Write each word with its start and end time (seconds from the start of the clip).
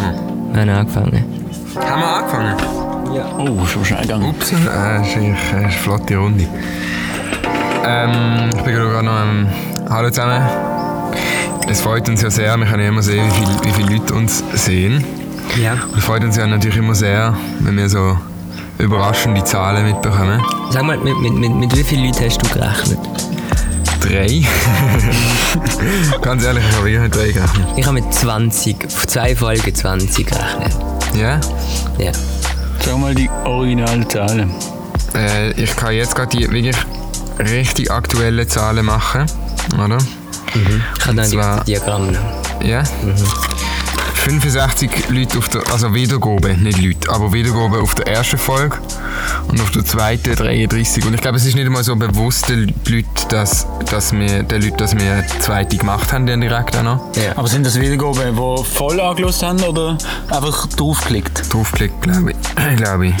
wir. 0.00 0.66
Wir 0.66 0.74
haben 0.74 0.80
angefangen. 0.80 1.24
Haben 1.76 2.00
wir 2.00 2.08
angefangen? 2.08 2.76
Oh, 3.38 3.66
schon 3.66 3.84
schnell 3.84 4.02
gegangen. 4.02 4.28
Ups, 4.30 4.52
äh, 4.52 4.56
ist 4.56 5.16
äh, 5.16 5.30
ist 5.30 5.54
eine 5.54 5.70
flotte 5.70 6.16
Runde. 6.16 6.46
Ähm, 7.84 8.50
ich 8.54 8.62
bin 8.62 8.74
gerade 8.74 9.04
noch 9.04 9.12
am 9.12 9.46
Hallo 9.88 10.10
zusammen. 10.10 10.42
Es 11.68 11.80
freut 11.80 12.08
uns 12.08 12.22
ja 12.22 12.30
sehr, 12.30 12.56
wir 12.56 12.66
können 12.66 12.82
ja 12.82 12.88
immer 12.88 13.02
sehen, 13.02 13.24
wie, 13.26 13.30
viel, 13.30 13.64
wie 13.64 13.72
viele 13.72 13.96
Leute 13.96 14.14
uns 14.14 14.42
sehen. 14.54 15.04
Ja. 15.60 15.72
Und 15.72 15.98
es 15.98 16.04
freut 16.04 16.22
uns 16.22 16.36
ja 16.36 16.46
natürlich 16.46 16.76
immer 16.76 16.94
sehr, 16.94 17.36
wenn 17.60 17.76
wir 17.76 17.88
so 17.88 18.16
überraschende 18.78 19.42
Zahlen 19.44 19.86
mitbekommen. 19.86 20.42
Sag 20.70 20.84
mal, 20.84 20.98
mit, 20.98 21.18
mit, 21.18 21.32
mit, 21.32 21.54
mit 21.54 21.76
wie 21.76 21.82
vielen 21.82 22.06
Leuten 22.06 22.24
hast 22.24 22.38
du 22.38 22.48
gerechnet? 22.48 22.98
Drei. 24.08 24.42
Ganz 26.22 26.44
ehrlich, 26.44 26.64
ich 26.68 26.76
habe 26.76 26.90
mit 27.00 27.14
drei 27.14 27.32
gerechnet. 27.32 27.66
Ich 27.76 27.86
habe 27.86 28.00
mit 28.00 28.12
20, 28.14 28.76
auf 28.86 29.06
zwei 29.06 29.34
Folgen 29.36 29.74
20 29.74 30.26
gerechnet. 30.26 30.72
Ja? 31.14 31.40
Ja. 31.98 32.12
Schau 32.84 32.98
mal 32.98 33.14
die 33.14 33.28
originalen 33.44 34.08
Zahlen. 34.08 34.50
Äh, 35.14 35.50
ich 35.52 35.74
kann 35.76 35.94
jetzt 35.94 36.14
gerade 36.14 36.36
die 36.36 36.50
wirklich 36.50 36.76
richtig 37.38 37.90
aktuellen 37.90 38.48
Zahlen 38.48 38.84
machen, 38.86 39.26
oder? 39.82 39.98
Ich 40.54 41.06
habe 41.06 41.16
dann 41.16 41.26
zwar- 41.26 41.60
die 41.64 41.72
Diagramme. 41.72 42.18
Ja? 42.62 42.82
65 44.14 44.90
Leute 45.10 45.38
auf 45.38 45.48
der, 45.48 45.62
also 45.72 45.94
Wiedergabe, 45.94 46.54
nicht 46.56 46.80
Leute, 46.80 47.10
aber 47.10 47.32
Wiedergabe 47.32 47.78
auf 47.80 47.94
der 47.94 48.08
ersten 48.08 48.38
Folge 48.38 48.76
und 49.48 49.60
auf 49.60 49.70
der 49.70 49.84
zweiten 49.84 50.34
33. 50.34 51.04
Und 51.06 51.14
ich 51.14 51.20
glaube, 51.20 51.36
es 51.36 51.44
ist 51.44 51.54
nicht 51.54 51.66
einmal 51.66 51.84
so 51.84 51.96
bewusst 51.96 52.48
den 52.48 52.74
Leuten, 52.88 53.06
dass, 53.28 53.66
dass 53.90 54.12
wir, 54.12 54.42
den 54.42 54.62
Leuten, 54.62 54.76
dass 54.76 54.96
wir 54.96 55.12
eine 55.12 55.26
zweite 55.40 55.76
gemacht 55.76 56.12
haben, 56.12 56.26
dann 56.26 56.40
direkt 56.40 56.76
auch 56.76 56.82
noch. 56.82 57.16
Ja. 57.16 57.36
Aber 57.36 57.48
sind 57.48 57.64
das 57.66 57.78
Wiedergaben, 57.80 58.36
die 58.36 58.64
voll 58.64 59.00
angelost 59.00 59.42
haben 59.42 59.62
oder 59.62 59.96
einfach 60.30 60.66
draufgeklickt? 60.68 61.52
Draufklickt, 61.52 62.02
glaube 62.02 62.32
ich. 62.32 62.76
glaube 62.76 63.08
ich. 63.08 63.14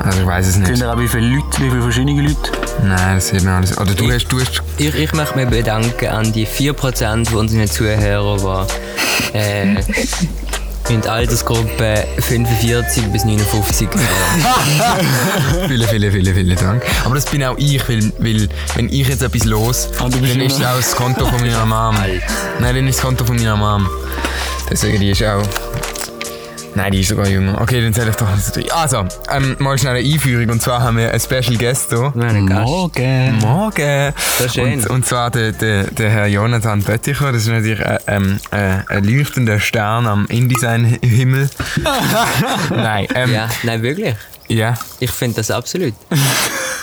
Also 0.00 0.20
ich 0.20 0.26
weiß 0.26 0.46
es 0.46 0.54
Sind 0.54 0.68
nicht. 0.68 0.80
da 0.80 0.92
auch 0.94 0.98
wie 0.98 1.08
viele 1.08 1.26
Leute, 1.26 1.58
wie 1.58 1.70
viele 1.70 1.82
verschiedene 1.82 2.22
Leute? 2.22 2.52
Nein, 2.82 3.16
das 3.16 3.28
sieht 3.28 3.42
man 3.42 3.54
alles. 3.54 3.76
Oder 3.76 3.94
du 3.94 4.10
hast, 4.10 4.28
du 4.28 4.40
hast 4.40 4.62
Ich, 4.76 4.94
ich 4.94 5.12
möchte 5.12 5.36
mich 5.36 5.48
bedanken 5.48 6.06
an 6.06 6.32
die 6.32 6.46
4% 6.46 7.28
von 7.28 7.38
unseren 7.38 7.66
Zuhörern, 7.66 8.66
die 9.34 9.36
äh, 9.36 9.82
in 10.90 11.00
der 11.02 11.12
Altersgruppe 11.12 12.06
45 12.18 13.04
bis 13.12 13.24
59 13.24 13.88
äh, 13.88 13.98
Vielen, 15.68 15.88
vielen, 15.88 16.12
vielen, 16.12 16.34
vielen 16.34 16.56
Dank. 16.56 16.82
Aber 17.04 17.14
das 17.14 17.26
bin 17.26 17.44
auch 17.44 17.56
ich, 17.58 17.86
weil, 17.88 18.12
weil 18.18 18.48
wenn 18.74 18.88
ich 18.88 19.08
jetzt 19.08 19.22
etwas 19.22 19.44
los, 19.44 19.88
Ah, 19.98 20.08
dann 20.08 20.24
ist 20.24 20.64
auch 20.64 20.76
das 20.76 20.94
Konto 20.94 21.26
von 21.26 21.40
meiner 21.40 21.66
Mom. 21.66 21.96
Nein, 22.60 22.74
dann 22.74 22.86
ist 22.86 22.98
das 22.98 23.04
Konto 23.04 23.24
von 23.24 23.36
meiner 23.36 23.56
Mom. 23.56 23.88
Deswegen, 24.70 25.00
die 25.00 25.10
ist 25.10 25.22
auch... 25.22 25.42
Nein, 26.78 26.92
die 26.92 27.00
ist 27.00 27.08
sogar 27.08 27.26
jünger. 27.26 27.60
Okay, 27.60 27.82
dann 27.82 27.92
zähle 27.92 28.10
ich 28.10 28.16
doch 28.16 28.28
drei. 28.52 28.72
Also, 28.72 29.04
ähm, 29.32 29.56
mal 29.58 29.76
schnell 29.76 29.96
eine 29.96 30.08
Einführung. 30.08 30.48
Und 30.48 30.62
zwar 30.62 30.80
haben 30.80 30.96
wir 30.96 31.10
einen 31.10 31.18
Special 31.18 31.56
Guest 31.56 31.88
hier. 31.88 32.12
Morgen. 32.14 33.38
Morgen! 33.40 34.14
Das 34.14 34.46
ist 34.46 34.54
schön. 34.54 34.74
Und, 34.74 34.86
und 34.86 35.04
zwar 35.04 35.32
der, 35.32 35.50
der, 35.50 35.88
der 35.90 36.08
Herr 36.08 36.26
Jonathan 36.28 36.80
Bötticher. 36.84 37.32
Das 37.32 37.42
ist 37.42 37.48
natürlich 37.48 37.80
äh, 37.80 37.98
ähm, 38.06 38.38
äh, 38.52 38.78
ein 38.94 39.02
leuchtender 39.02 39.58
Stern 39.58 40.06
am 40.06 40.26
InDesign-Himmel. 40.26 41.50
Nein, 42.70 43.08
ähm, 43.12 43.32
ja. 43.32 43.48
Nein, 43.64 43.82
wirklich. 43.82 44.14
ja. 44.46 44.74
Ich 45.00 45.10
finde 45.10 45.38
das 45.38 45.50
absolut. 45.50 45.94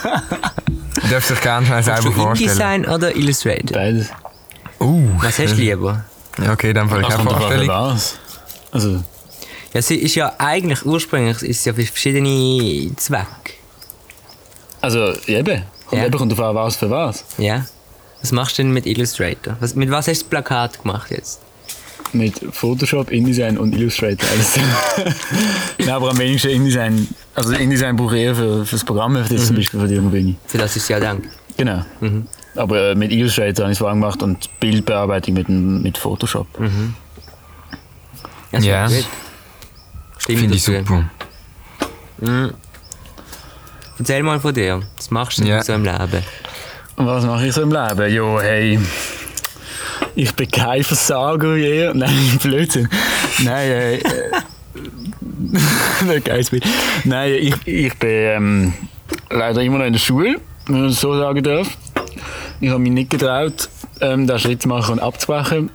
Du 0.04 1.08
darfst 1.10 1.30
dich 1.30 1.40
gerne 1.40 1.66
schnell 1.66 1.84
selber 1.84 2.02
Du 2.02 2.12
vorstellen. 2.12 2.50
InDesign 2.50 2.86
oder 2.86 3.16
Illustrator? 3.16 3.78
Beides. 3.78 4.10
Uh, 4.82 5.10
Was 5.22 5.40
hast 5.40 5.54
du 5.54 5.62
lieber? 5.62 6.04
Ja, 6.44 6.52
okay, 6.52 6.74
dann 6.74 6.90
fall 6.90 7.00
ich 7.00 7.08
an, 7.08 7.24
Vorstellung. 7.24 7.98
Also, 8.74 9.02
Ja, 9.76 9.82
sie 9.82 9.96
ist 9.98 10.16
ja 10.16 10.34
eigentlich 10.38 10.86
ursprünglich 10.86 11.42
ist 11.44 11.64
sie 11.64 11.70
ja 11.70 11.76
für 11.76 11.84
verschiedene 11.86 12.96
Zwecke. 12.96 13.54
also 14.82 15.14
eben. 15.28 15.64
Kommt 15.86 16.02
Ja. 16.02 16.08
eben 16.08 16.18
kommt 16.18 16.32
drauf 16.32 16.40
an, 16.40 16.56
was 16.56 16.78
für 16.78 16.90
was. 16.90 17.26
Ja. 17.38 17.66
Was 18.22 18.32
machst 18.32 18.58
du 18.58 18.64
denn 18.64 18.72
mit 18.72 18.86
Illustrator? 18.86 19.58
Was, 19.60 19.76
mit 19.76 19.92
was 19.92 20.08
hast 20.08 20.22
du 20.22 20.24
das 20.24 20.30
Plakat 20.30 20.82
gemacht 20.82 21.12
jetzt? 21.12 21.42
Mit 22.14 22.40
Photoshop, 22.52 23.12
InDesign 23.12 23.58
und 23.58 23.76
Illustrator. 23.76 24.28
Alles. 24.30 24.58
Nein, 25.80 25.90
aber 25.90 26.12
am 26.12 26.18
wenigsten 26.20 26.52
InDesign. 26.52 27.08
Also 27.36 27.52
InDesign 27.54 27.98
brauche 27.98 28.16
ich 28.18 28.24
eher 28.24 28.36
für, 28.36 28.66
für 28.66 28.76
das 28.78 28.86
Programm, 28.86 29.22
für 29.26 29.34
das 29.36 29.48
zum 29.48 29.58
Beispiel 29.58 29.80
für 29.82 29.88
die 29.90 30.00
Mobile. 30.00 30.36
Für 30.48 30.58
das 30.58 30.76
ist 30.78 30.88
ja 30.88 31.00
Dank. 31.02 31.28
Genau. 31.58 31.84
Aber 32.56 32.92
äh, 32.92 32.96
mit 32.96 33.12
Illustrator 33.12 33.66
habe 33.66 33.74
ich 33.74 33.76
es 33.76 33.80
vorhin 33.80 34.00
gemacht 34.00 34.24
und 34.24 34.50
Bildbearbeitung 34.62 35.34
mit, 35.34 35.50
mit 35.50 35.98
Photoshop. 35.98 36.48
Das 38.54 38.64
Ja. 38.64 38.90
wäre 38.90 39.04
gut. 40.26 40.38
Stimmt 40.38 40.40
Finde 40.40 40.56
ich 40.56 40.64
super. 40.64 41.10
Erzähl 43.98 44.24
mal 44.24 44.40
von 44.40 44.54
dir. 44.54 44.82
Was 44.98 45.10
machst 45.12 45.38
du 45.38 45.44
denn 45.44 45.52
Ja. 45.52 45.64
so 45.64 45.74
im 45.74 45.84
Leben? 45.84 46.24
Und 46.98 47.06
was 47.08 47.26
mache 47.26 47.48
ich 47.48 47.54
so 47.54 47.62
im 47.62 47.72
Leben? 47.72 48.14
Jo, 48.14 48.40
hey. 48.42 48.80
Ich 50.16 50.34
bin 50.34 50.50
kein 50.50 50.84
Versager 50.84 51.56
je. 51.56 51.92
Nein, 51.94 52.40
Blödsinn. 52.42 52.90
Nein, 53.44 53.70
äh. 53.70 53.96
äh, 53.96 54.02
geiles 56.24 56.50
Bild. 56.50 56.66
Nein, 57.04 57.34
ich, 57.34 57.56
ich 57.68 57.98
bin 57.98 58.10
ähm, 58.10 58.74
leider 59.30 59.62
immer 59.62 59.78
noch 59.78 59.86
in 59.86 59.94
der 59.94 60.00
Schule, 60.00 60.36
wenn 60.68 60.80
man 60.80 60.90
das 60.90 61.00
so 61.00 61.18
sagen 61.18 61.44
darf. 61.44 61.68
Ich 62.62 62.70
habe 62.70 62.80
mich 62.80 62.92
nicht 62.92 63.10
getraut, 63.10 63.70
ähm, 64.02 64.28
den 64.28 64.40
Schritt 64.40 64.62
zu 64.62 64.68
machen 64.70 64.94
und 64.94 65.00
abzubrechen. 65.00 65.70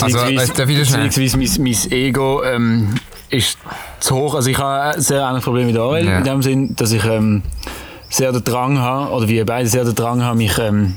Also, 0.00 0.18
weißt 0.18 0.58
du, 0.58 0.68
wieder 0.68 0.84
schnell? 0.84 1.04
Beziehungsweise 1.08 1.60
mein, 1.60 1.74
mein 1.74 1.92
Ego 1.92 2.42
ähm, 2.44 2.94
ist 3.32 3.58
zu 4.00 4.14
hoch. 4.14 4.34
Also 4.34 4.50
ich 4.50 4.58
habe 4.58 4.94
ein 4.94 5.00
sehr 5.00 5.22
ähnliches 5.22 5.44
Problem 5.44 5.66
mit 5.66 5.76
Ariel, 5.78 6.06
Ja. 6.06 6.18
in 6.18 6.24
dem 6.24 6.42
Sinn, 6.42 6.76
dass 6.76 6.92
ich 6.92 7.04
ähm, 7.04 7.42
sehr 8.10 8.30
den 8.32 8.44
Drang 8.44 8.78
habe, 8.78 9.10
oder 9.10 9.26
wir 9.28 9.46
beide 9.46 9.68
sehr 9.68 9.84
den 9.84 9.94
Drang 9.94 10.22
haben, 10.22 10.38
mich 10.38 10.56
ähm, 10.58 10.96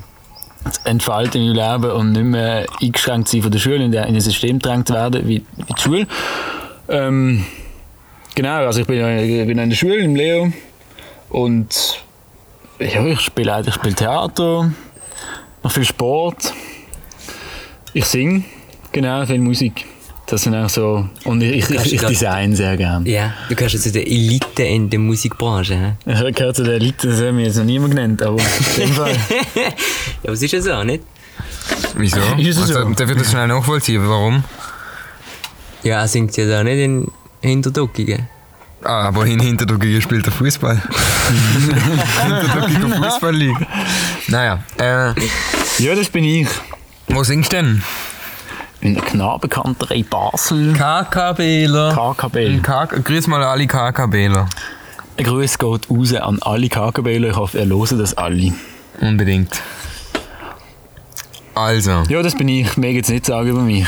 zu 0.69 0.81
entfalten 0.85 1.41
in 1.41 1.55
meinem 1.55 1.81
Leben 1.83 1.91
und 1.95 2.11
nicht 2.11 2.23
mehr 2.25 2.65
eingeschränkt 2.81 3.29
sein 3.29 3.41
von 3.41 3.51
der 3.51 3.59
Schule, 3.59 3.85
in, 3.85 3.91
der, 3.91 4.05
in 4.07 4.15
ein 4.15 4.21
System 4.21 4.59
gedrängt 4.59 4.87
zu 4.87 4.93
werden, 4.93 5.27
wie, 5.27 5.45
wie 5.55 5.73
die 5.73 5.81
Schule. 5.81 6.07
Ähm, 6.89 7.45
genau, 8.35 8.65
also 8.65 8.81
ich 8.81 8.87
bin, 8.87 8.97
ich 9.17 9.47
bin 9.47 9.57
in 9.57 9.69
der 9.69 9.77
Schule, 9.77 9.97
im 9.97 10.15
Leo 10.15 10.51
und 11.29 12.03
ja, 12.79 13.05
ich 13.05 13.21
spiele 13.21 13.63
ich 13.65 13.73
spiele 13.73 13.95
Theater, 13.95 14.71
mache 15.63 15.73
viel 15.75 15.85
Sport, 15.85 16.53
ich 17.93 18.05
singe, 18.05 18.43
genau, 18.91 19.25
viel 19.25 19.39
Musik. 19.39 19.85
Das 20.27 20.41
sind 20.41 20.55
auch 20.55 20.69
so. 20.69 21.07
Und 21.23 21.41
ich, 21.41 21.69
ich, 21.69 21.93
ich, 21.93 22.01
design 22.01 22.55
sehr 22.55 22.75
gern. 22.77 23.05
Ja, 23.05 23.33
du 23.47 23.55
gehörst 23.55 23.75
ja 23.75 23.81
zu 23.81 23.91
der 23.91 24.07
Elite 24.07 24.63
in 24.63 24.89
der 24.89 24.99
Musikbranche. 24.99 25.75
hä? 26.05 26.27
Ich 26.27 26.35
gehöre 26.35 26.53
zu 26.53 26.63
der 26.63 26.75
Elite, 26.75 27.07
das 27.09 27.21
hat 27.21 27.33
mir 27.33 27.45
jetzt 27.45 27.57
noch 27.57 27.63
niemand 27.63 27.93
genannt, 27.93 28.23
aber 28.23 28.39
in 28.39 28.81
dem 28.81 28.93
Fall. 28.93 29.15
Ja, 30.23 30.31
was 30.31 30.41
ist 30.41 30.51
ja 30.51 30.61
so, 30.61 30.83
nicht? 30.83 31.03
Wieso? 31.95 32.19
Ist 32.39 32.57
es 32.57 32.67
so? 32.69 32.79
also, 32.79 32.93
darf 32.93 33.09
ich 33.11 33.17
das 33.17 33.29
schnell 33.29 33.47
nachvollziehen? 33.47 34.01
Warum? 34.07 34.43
Ja, 35.83 35.99
er 36.01 36.07
singt 36.07 36.35
ja 36.35 36.47
da 36.47 36.63
nicht 36.63 36.79
in 36.79 37.11
Hinterduckingen. 37.41 38.27
Ah, 38.83 39.07
aber 39.07 39.25
in 39.27 39.39
Hinterduckingen 39.39 40.01
spielt 40.01 40.25
er 40.25 40.31
Fußball. 40.31 40.81
Hinterduckige 42.23 42.95
Fußballliga. 42.95 43.59
Naja, 44.27 44.63
äh, 44.79 45.13
Ja, 45.83 45.93
das 45.95 46.09
bin 46.09 46.23
ich. 46.23 46.47
wo 47.07 47.23
singst 47.23 47.51
du 47.53 47.57
denn? 47.57 47.83
In 48.85 48.93
der 48.93 49.03
Knabenkanterei 49.03 50.03
Basel. 50.07 50.73
KKBler. 50.73 51.91
KKB. 51.91 52.61
K 52.61 52.85
Grüß 52.85 53.25
mal 53.25 53.43
alle 53.43 53.65
KKBler. 53.65 54.47
Ein 55.17 55.23
Gruß 55.25 55.57
geht 55.57 55.89
raus 55.89 56.13
an 56.13 56.37
alle 56.43 56.69
KKBler. 56.69 57.29
Ich 57.29 57.35
hoffe, 57.35 57.57
ihr 57.57 57.65
hören 57.65 57.97
das 57.97 58.15
alle. 58.15 58.53
Unbedingt. 59.01 59.59
Also, 61.55 62.03
Ja, 62.09 62.21
das 62.21 62.35
bin 62.35 62.47
ich. 62.47 62.77
Mehr 62.77 62.91
jetzt 62.91 63.09
nicht 63.09 63.25
sagen 63.25 63.47
über 63.49 63.61
mich. 63.61 63.87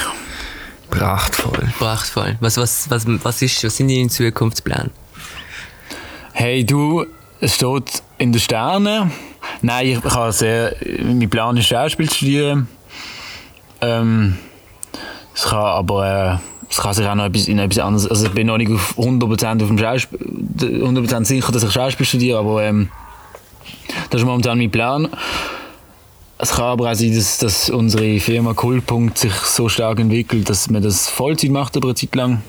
prachtvoll. 0.89 1.71
Prachtvoll. 1.77 2.35
Was, 2.39 2.57
was, 2.57 2.89
was, 2.89 3.05
was, 3.23 3.41
ist, 3.43 3.63
was 3.63 3.77
sind 3.77 3.91
deine 3.91 4.07
Zukunftspläne? 4.09 4.89
Hey, 6.33 6.65
du, 6.65 7.05
es 7.39 7.53
steht 7.53 8.01
in 8.17 8.31
den 8.31 8.41
Sternen. 8.41 9.11
Nein, 9.61 9.85
ich 9.89 10.03
habe 10.03 10.31
sehr. 10.31 10.75
Mein 11.03 11.29
Plan 11.29 11.55
ist, 11.55 11.67
Schauspiel 11.67 12.09
zu 12.09 12.15
studieren. 12.15 12.67
Ähm, 13.79 14.39
es 15.37 15.43
kann 15.43 15.59
aber. 15.59 16.39
Äh, 16.39 16.39
es 16.69 16.79
kann 16.79 16.93
sich 16.93 17.05
auch 17.05 17.15
noch 17.15 17.25
etwas, 17.25 17.47
in 17.47 17.59
etwas 17.59 17.77
anderes. 17.77 18.09
Also, 18.09 18.25
ich 18.25 18.33
bin 18.33 18.47
noch 18.47 18.57
nicht 18.57 18.71
auf 18.71 18.97
100% 18.97 19.61
auf 19.61 19.67
dem 19.67 19.77
Schauspiel. 19.77 20.19
100% 20.59 21.25
sicher, 21.25 21.51
dass 21.51 21.63
ich 21.63 21.71
Schauspiel 21.71 22.05
studiere, 22.05 22.39
aber. 22.39 22.63
Ähm, 22.63 22.89
das 24.09 24.21
ist 24.21 24.25
momentan 24.25 24.57
mein 24.57 24.71
Plan. 24.71 25.07
Es 26.39 26.51
kann 26.51 26.65
aber 26.65 26.91
auch 26.91 26.95
sein, 26.95 27.15
dass, 27.15 27.37
dass 27.37 27.69
unsere 27.69 28.19
Firma 28.19 28.53
Coolpunkt 28.53 29.17
sich 29.17 29.33
so 29.33 29.69
stark 29.69 29.99
entwickelt, 29.99 30.49
dass 30.49 30.69
man 30.69 30.81
das 30.81 31.07
Vollzeit 31.07 31.51
macht 31.51 31.75
über 31.75 31.87
eine 31.87 31.95
Zeit 31.95 32.15
lang. 32.15 32.41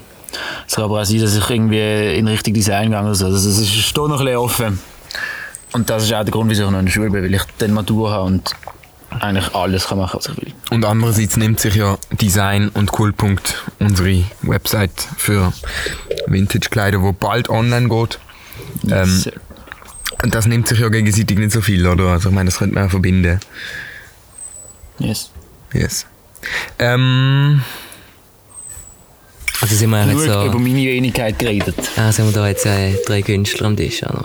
Es 0.67 0.75
kann 0.75 0.85
aber 0.85 1.00
auch 1.00 1.05
sein, 1.05 1.20
dass 1.20 1.37
ich 1.37 1.50
irgendwie 1.50 2.17
in 2.17 2.26
Richtung 2.26 2.55
Design 2.55 2.90
gehe. 2.90 2.99
Also 2.99 3.29
es 3.29 3.44
ist 3.44 3.69
steht 3.75 3.96
noch 3.96 4.20
ein 4.20 4.25
bisschen 4.25 4.37
offen. 4.37 4.79
Und 5.73 5.90
das 5.90 6.05
ist 6.05 6.12
auch 6.12 6.23
der 6.23 6.32
Grund, 6.32 6.50
wieso 6.50 6.64
ich 6.64 6.70
noch 6.70 6.79
in 6.79 6.87
der 6.87 6.93
Schule 6.93 7.11
bin, 7.11 7.23
weil 7.23 7.35
ich 7.35 7.43
dann 7.58 7.73
Matur 7.73 8.11
habe 8.11 8.25
und 8.25 8.55
eigentlich 9.10 9.55
alles 9.55 9.87
kann 9.88 9.99
machen, 9.99 10.19
was 10.19 10.28
ich 10.28 10.37
will. 10.37 10.52
Und 10.70 10.84
andererseits 10.84 11.37
nimmt 11.37 11.60
sich 11.60 11.75
ja 11.76 11.99
Design 12.12 12.69
und 12.69 12.93
Coolpunkt 12.93 13.64
unsere 13.78 14.25
Website 14.43 14.93
für 15.16 15.52
Vintage-Kleider, 16.26 17.02
wo 17.02 17.12
bald 17.12 17.49
online 17.49 17.88
geht. 17.88 18.19
Ähm, 18.90 19.22
Yes, 19.25 19.31
und 20.22 20.34
das 20.34 20.46
nimmt 20.46 20.66
sich 20.66 20.81
ja 20.81 20.88
gegenseitig 20.88 21.38
nicht 21.38 21.52
so 21.52 21.60
viel, 21.60 21.87
oder? 21.87 22.06
Also 22.08 22.28
ich 22.31 22.34
meine, 22.34 22.50
das 22.50 22.58
könnte 22.58 22.75
man 22.75 22.87
auch 22.87 22.90
verbinden. 22.90 23.38
yes. 24.99 25.31
Yes. 25.72 26.06
Ähm, 26.78 27.62
Also 29.61 29.75
sind 29.75 29.90
wir 29.90 30.04
jetzt 30.04 30.12
Nur 30.14 30.25
über 30.25 30.52
so. 30.52 30.58
meine 30.58 30.76
Wenigkeit 30.78 31.38
geredet. 31.38 31.76
Ah, 31.96 32.11
sind 32.12 32.26
wir 32.26 32.32
da 32.32 32.49
jetzt 32.49 32.64
äh, 32.66 32.94
drei 33.06 33.22
Künstler 33.22 33.66
am 33.69 33.76
Tisch, 33.76 34.02
oder? 34.02 34.25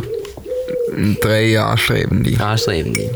drei 1.22 1.60
Anstrebende. 1.60 2.40
Anstrebende. 2.44 3.12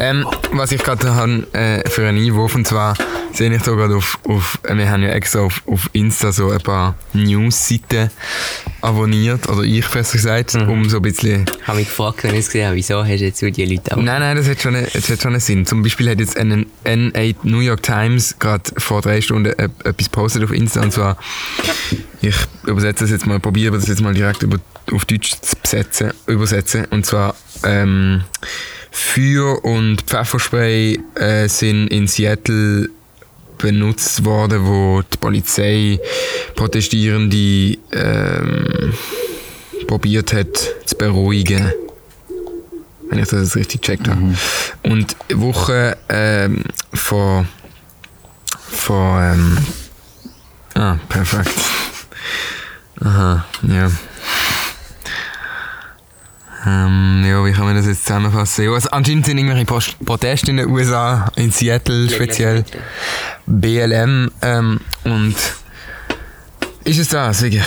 Ähm, 0.00 0.24
was 0.52 0.70
ich 0.72 0.82
gerade 0.82 1.14
habe 1.14 1.46
äh, 1.52 1.88
für 1.88 2.06
einen 2.08 2.24
Einwurf, 2.24 2.54
und 2.54 2.66
zwar 2.66 2.94
sehe 3.32 3.52
ich 3.54 3.62
da 3.62 3.72
gerade 3.72 3.96
auf, 3.96 4.18
auf, 4.28 4.58
äh, 4.62 4.76
wir 4.76 4.88
haben 4.88 5.02
ja 5.02 5.08
extra 5.10 5.40
auf, 5.40 5.62
auf 5.66 5.90
Insta 5.92 6.30
so 6.30 6.50
ein 6.50 6.60
paar 6.60 6.94
News-Seiten 7.14 8.08
abonniert, 8.80 9.48
oder 9.48 9.62
ich 9.62 9.86
besser 9.88 10.12
gesagt, 10.12 10.54
um 10.54 10.88
so 10.88 10.96
ein 10.98 11.02
bisschen... 11.02 11.44
Ich 11.60 11.66
habe 11.66 11.78
mich 11.78 11.88
gefragt, 11.88 12.22
wenn 12.22 12.32
ich 12.34 12.40
es 12.40 12.46
gesehen 12.46 12.66
habe, 12.66 12.76
wieso 12.76 13.00
hast 13.02 13.08
du 13.20 13.24
jetzt 13.24 13.40
so 13.40 13.50
die 13.50 13.64
Leute 13.64 13.92
auch? 13.92 13.96
Nein, 14.00 14.20
nein, 14.20 14.36
das 14.36 14.48
hat 14.48 14.60
schon, 14.60 14.76
einen- 14.76 14.86
das 14.92 15.10
hat 15.10 15.20
schon 15.20 15.32
einen 15.32 15.40
Sinn. 15.40 15.66
Zum 15.66 15.82
Beispiel 15.82 16.08
hat 16.10 16.20
jetzt 16.20 16.36
ein 16.36 16.66
N8 16.84 17.36
New 17.42 17.58
York 17.60 17.82
Times 17.82 18.38
gerade 18.38 18.70
vor 18.78 19.02
drei 19.02 19.20
Stunden 19.20 19.52
e- 19.52 19.68
etwas 19.88 20.08
postet 20.08 20.44
auf 20.44 20.52
Insta, 20.52 20.80
und 20.82 20.92
zwar, 20.92 21.16
ich 22.22 22.36
übersetze 22.64 23.02
das 23.04 23.10
jetzt 23.10 23.26
mal, 23.26 23.40
probiere 23.40 23.76
das 23.76 23.88
jetzt 23.88 24.00
mal 24.00 24.14
direkt 24.14 24.42
über, 24.44 24.58
auf 24.92 25.04
Deutsch 25.06 25.32
zu 25.40 25.56
besetzen, 25.56 26.12
übersetzen, 26.28 26.84
und 26.86 27.04
zwar, 27.04 27.34
ähm, 27.64 28.22
Feuer 28.90 29.64
und 29.64 30.02
Pfefferspray 30.02 30.98
äh, 31.14 31.48
sind 31.48 31.88
in 31.88 32.06
Seattle 32.06 32.88
benutzt 33.58 34.24
worden, 34.24 34.66
wo 34.66 35.02
die 35.02 35.16
Polizei 35.18 36.00
Protestierende 36.54 37.78
ähm, 37.92 38.94
probiert 39.86 40.32
hat 40.32 40.56
zu 40.86 40.96
beruhigen. 40.96 41.72
Wenn 43.08 43.18
ich 43.18 43.28
das 43.28 43.40
jetzt 43.40 43.56
richtig 43.56 43.82
gecheckt 43.82 44.08
habe. 44.08 44.34
Und 44.82 45.16
eine 45.28 45.40
Woche 45.40 45.96
ähm, 46.08 46.62
vor 46.92 47.46
vor 48.70 49.20
ähm, 49.20 49.58
ah, 50.74 50.96
perfekt. 51.08 51.58
Aha, 53.00 53.44
ja. 53.62 53.90
Ähm, 56.68 57.24
ja, 57.26 57.44
wie 57.44 57.52
kann 57.52 57.64
man 57.64 57.76
das 57.76 57.86
jetzt 57.86 58.04
zusammenfassen? 58.04 58.64
Ja, 58.64 58.72
also 58.72 58.90
anscheinend 58.90 59.26
sind 59.26 59.38
irgendwelche 59.38 59.64
Post 59.64 59.96
Proteste 60.04 60.50
in 60.50 60.58
den 60.58 60.68
USA, 60.68 61.30
in 61.36 61.50
Seattle 61.50 62.08
speziell. 62.10 62.64
BLM 63.46 64.30
ähm, 64.42 64.80
und 65.04 65.34
ist 66.84 66.98
es 66.98 67.08
das, 67.08 67.42
wirklich? 67.42 67.64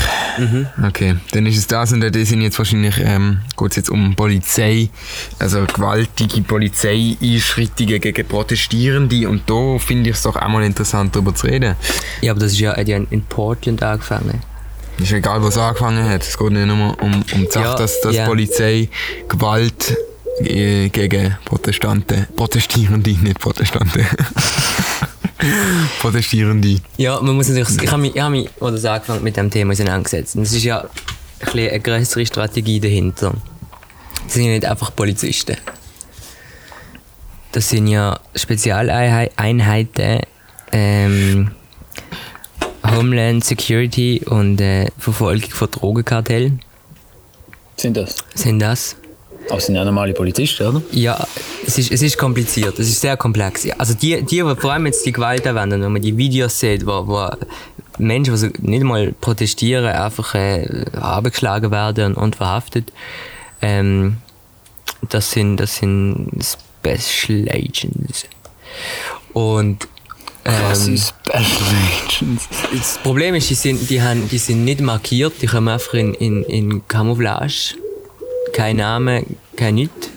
Okay, 0.88 1.16
dann 1.32 1.46
ist 1.46 1.58
es 1.58 1.68
das 1.68 1.94
und 1.94 2.02
das 2.02 2.30
sind 2.30 2.42
jetzt 2.42 2.58
wahrscheinlich, 2.58 3.00
ähm, 3.00 3.42
geht 3.56 3.72
es 3.72 3.76
jetzt 3.76 3.90
um 3.90 4.16
Polizei, 4.16 4.90
also 5.38 5.64
gewaltige 5.66 6.42
Polizeieinschreitungen 6.42 8.02
gegen 8.02 8.28
Protestierende 8.28 9.30
und 9.30 9.48
da 9.48 9.78
finde 9.78 10.10
ich 10.10 10.16
es 10.16 10.24
doch 10.24 10.36
auch 10.36 10.48
mal 10.48 10.64
interessant 10.64 11.16
darüber 11.16 11.36
zu 11.36 11.48
reden. 11.48 11.76
Ja, 12.22 12.32
aber 12.32 12.40
das 12.40 12.54
ist 12.54 12.60
ja, 12.60 12.76
hat 12.76 12.88
ja 12.88 12.98
in 12.98 13.22
Portland 13.24 13.84
angefangen. 13.84 14.42
Ist 15.00 15.12
egal, 15.12 15.42
was 15.44 15.58
angefangen 15.58 16.08
hat, 16.08 16.22
es 16.22 16.38
geht 16.38 16.52
nicht 16.52 16.68
nur 16.68 17.02
um, 17.02 17.14
um 17.14 17.24
die 17.32 17.48
Sache, 17.50 17.66
Ja, 17.66 17.76
dass, 17.76 18.02
dass 18.02 18.16
ja. 18.16 18.26
Polizei 18.26 18.90
Gewalt 19.28 19.98
äh, 20.42 20.90
gegen 20.90 21.38
Protestanten, 21.46 22.28
Protestierende, 22.36 23.12
nicht 23.12 23.40
Protestanten. 23.40 24.06
Protestierende. 26.00 26.78
Ja, 26.98 27.20
man 27.20 27.36
muss 27.36 27.50
natürlich, 27.50 27.82
ich 27.82 27.92
habe 27.92 28.02
mich, 28.02 28.16
ich 28.16 28.22
habe 28.22 28.32
mich 28.32 28.50
oder 28.60 28.78
so 28.78 28.90
angefangen 28.90 29.24
mit 29.24 29.38
dem 29.38 29.50
Thema 29.50 29.72
auseinandergesetzt. 29.72 30.36
Und 30.36 30.44
es 30.44 30.54
ist 30.54 30.64
ja 30.64 30.86
ein 31.40 31.60
eine 31.60 31.80
größere 31.80 32.26
Strategie 32.26 32.80
dahinter. 32.80 33.34
Das 34.24 34.34
sind 34.34 34.46
ja 34.46 34.52
nicht 34.52 34.66
einfach 34.66 34.96
Polizisten. 34.96 35.58
Das 37.52 37.70
sind 37.70 37.88
ja 37.88 38.20
Spezialeinheiten, 38.36 40.20
ähm, 40.72 41.52
Homeland 42.96 43.44
Security 43.44 44.22
und 44.26 44.60
äh, 44.62 44.88
Verfolgung 44.98 45.50
von 45.52 45.72
Drogenkartellen 45.72 46.62
Sind 47.78 47.98
das? 47.98 48.16
sind 48.36 48.60
das. 48.60 48.96
Aber 49.50 49.60
sind 49.60 49.76
ja 49.76 49.84
normale 49.84 50.14
Polizisten, 50.14 50.68
oder? 50.68 50.82
Ja, 50.92 51.26
es 51.66 51.78
ist, 51.78 51.92
es 51.92 52.02
ist 52.02 52.18
kompliziert, 52.18 52.78
es 52.80 52.88
ist 52.88 53.02
sehr 53.02 53.18
komplex. 53.18 53.68
Also 53.78 53.94
die, 53.94 54.22
die, 54.22 54.44
die 54.44 54.56
vor 54.56 54.72
allem 54.72 54.86
jetzt 54.86 55.06
die 55.06 55.12
Gewalt 55.12 55.46
anwenden, 55.48 55.82
wenn 55.82 55.92
man 55.92 56.02
die 56.02 56.16
Videos 56.16 56.60
sieht, 56.60 56.86
wo, 56.86 57.08
wo 57.08 57.30
Menschen, 57.98 58.34
die 58.34 58.40
so 58.40 58.48
nicht 58.60 58.84
mal 58.84 59.14
protestieren, 59.20 59.86
einfach 59.86 60.36
äh, 60.36 60.86
abgeschlagen 60.94 61.72
werden 61.72 62.16
und, 62.16 62.22
und 62.22 62.36
verhaftet, 62.36 62.92
ähm, 63.62 64.18
das 65.10 65.32
sind, 65.32 65.58
das 65.58 65.78
sind 65.78 66.30
Special 66.42 67.50
Agents. 67.50 68.26
Und 69.34 69.88
Was 70.44 70.88
ähm, 70.88 70.98
Special 70.98 71.44
Agents? 72.04 72.48
das 72.72 72.98
Problem 72.98 73.36
ist, 73.36 73.50
die 73.50 73.56
sind, 73.56 73.90
die, 73.90 74.02
haben, 74.02 74.28
die 74.28 74.38
sind 74.38 74.66
nicht 74.66 74.82
markiert, 74.82 75.34
die 75.42 75.46
kommen 75.46 75.68
einfach 75.68 75.94
in, 75.94 76.14
in, 76.16 76.44
in 76.44 76.88
Camouflage. 76.88 77.76
Kein 78.54 78.78
Name, 78.78 79.26
kein 79.56 79.76
Nichts. 79.76 80.10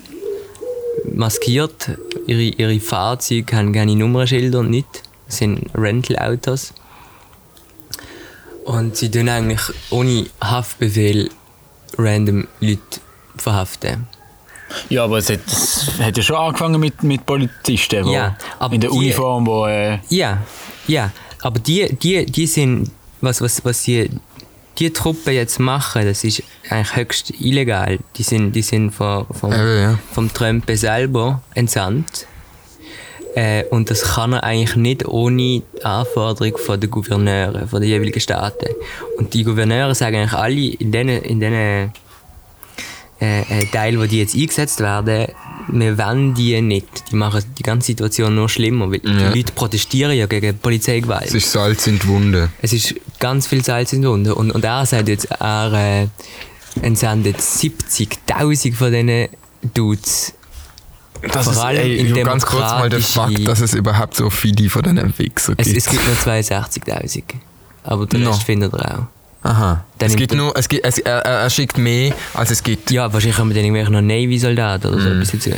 Maskiert. 1.12 1.91
Ihre, 2.26 2.43
ihre 2.43 2.81
Fahrzeuge 2.81 3.55
haben 3.55 3.73
keine 3.73 3.94
Nummernschilder 3.94 4.61
und 4.61 4.71
nicht. 4.71 5.03
Das 5.26 5.38
sind 5.38 5.71
Rental-Autos. 5.75 6.73
Und 8.65 8.97
sie 8.97 9.11
tun 9.11 9.29
eigentlich 9.29 9.61
ohne 9.91 10.27
Haftbefehl 10.41 11.31
random 11.99 12.49
Leute 12.61 13.00
verhaften. 13.37 14.09
Ja, 14.88 15.05
aber 15.05 15.19
es 15.19 15.31
hat, 15.31 15.40
es 15.46 15.90
hat 16.00 16.16
ja 16.16 16.22
schon 16.22 16.37
angefangen 16.37 16.81
mit, 16.81 17.02
mit 17.02 17.25
Polizisten, 17.26 18.05
wo 18.05 18.12
Ja, 18.12 18.37
aber 18.58 18.75
in 18.75 18.81
der 18.81 18.90
die- 18.90 18.96
Uniform, 18.96 19.46
wo... 19.46 19.66
Äh, 19.66 19.99
Ja, 20.08 20.38
ja. 20.87 21.11
Aber 21.43 21.58
die, 21.61 21.94
die, 21.96 22.25
die 22.26 22.46
sind, 22.46 22.90
was, 23.20 23.40
was, 23.40 23.64
was 23.64 23.82
die, 23.82 24.08
die 24.78 24.90
Truppen 24.90 25.34
jetzt 25.34 25.61
machen, 25.61 26.05
das 26.06 26.25
ist 26.25 26.43
eigentlich 26.70 26.96
höchst 26.96 27.31
illegal. 27.40 27.99
Die 28.16 28.22
sind, 28.22 28.52
die 28.52 28.62
sind 28.62 28.90
von, 28.90 29.26
vom, 29.31 29.52
Eben, 29.52 29.76
ja. 29.82 29.99
vom 30.12 30.32
Trump 30.32 30.64
selber 30.75 31.43
entsandt. 31.55 32.26
Äh, 33.37 33.64
und 33.64 33.90
das 33.90 34.02
kann 34.14 34.32
er 34.32 34.44
eigentlich 34.44 34.76
nicht 34.76 35.06
ohne 35.06 35.37
die 35.37 35.62
Anforderung 35.82 36.56
von 36.56 36.78
den 36.81 36.90
Gouverneure, 36.90 37.67
von 37.67 37.81
den 37.81 37.90
jeweiligen 37.90 38.20
Staaten. 38.20 38.69
Und 39.19 39.34
die 39.34 39.43
Gouverneure 39.44 39.94
sagen 39.94 40.17
eigentlich 40.17 40.32
alle 40.32 40.67
in 40.79 40.93
diesen 40.93 41.08
in 41.08 41.41
äh, 43.48 43.66
Teilen, 43.72 44.00
wo 44.00 44.04
die 44.06 44.19
jetzt 44.20 44.34
eingesetzt 44.34 44.81
werden, 44.81 45.26
wir 45.69 45.96
wollen 45.98 46.34
die 46.34 46.60
nicht. 46.60 47.10
Die 47.10 47.16
machen 47.16 47.43
die 47.58 47.62
ganze 47.62 47.86
Situation 47.88 48.34
nur 48.34 48.48
schlimmer, 48.48 48.90
weil 48.90 49.00
Ja. 49.02 49.31
die 49.31 49.38
Leute 49.38 49.52
protestieren 49.52 50.16
ja 50.16 50.26
gegen 50.26 50.58
Polizeigewalt. 50.58 51.26
Es 51.26 51.34
ist 51.34 51.50
Salz 51.52 51.86
in 51.86 51.98
die 51.98 52.06
Wunde. 52.06 52.50
Es 52.60 52.72
ist 52.72 52.94
ganz 53.19 53.46
viel 53.46 53.64
Salz 53.64 53.93
in 53.93 54.02
der 54.02 54.10
Wunde. 54.10 54.34
Und, 54.34 54.50
und 54.50 54.64
er 54.64 54.84
sagt 54.86 55.08
jetzt, 55.08 55.31
er 55.40 55.72
äh, 55.72 56.06
entsendet 56.86 57.38
70.000 57.40 58.74
von 58.74 58.93
diesen 58.93 59.28
Dudes. 59.74 60.34
Das 61.32 61.44
Vor 61.44 61.52
ist, 61.54 61.58
allem 61.60 61.81
ey, 61.81 61.96
in 61.98 62.14
ganz 62.24 62.44
kurz 62.44 62.60
mal 62.72 62.90
der 62.90 63.00
Fakt, 63.00 63.48
dass 63.48 63.60
es 63.60 63.72
überhaupt 63.72 64.14
so 64.16 64.28
viele 64.28 64.69
von 64.69 64.82
diesen 64.82 65.19
Wichser 65.19 65.54
Es, 65.56 65.66
gibt. 65.66 65.78
es 65.78 65.86
gibt 65.88 66.06
nur 66.06 66.16
62.000. 66.16 67.22
Aber 67.84 68.06
den 68.06 68.22
No. 68.24 68.31
Rest 68.31 68.43
findet 68.43 68.74
er 68.74 68.98
auch. 68.98 69.06
Aha. 69.44 69.84
Dann 69.98 70.08
es 70.10 70.17
gibt 70.17 70.32
er- 70.32 70.36
nur, 70.39 70.56
es 70.56 70.69
gibt, 70.69 70.84
es, 70.86 70.98
er, 70.98 71.19
er 71.20 71.51
schickt 71.51 71.77
mehr, 71.79 72.13
als 72.32 72.51
es 72.51 72.63
gibt. 72.63 72.91
Ja, 72.91 73.13
wahrscheinlich 73.13 73.39
haben 73.39 73.48
wir 73.51 73.55
dann 73.55 73.65
irgendwelche 73.65 73.93
noch 73.93 74.01
Navy-Soldaten 74.01 74.86
oder 74.89 75.01
so 75.01 75.08
etwas 75.10 75.31
dazu. 75.32 75.51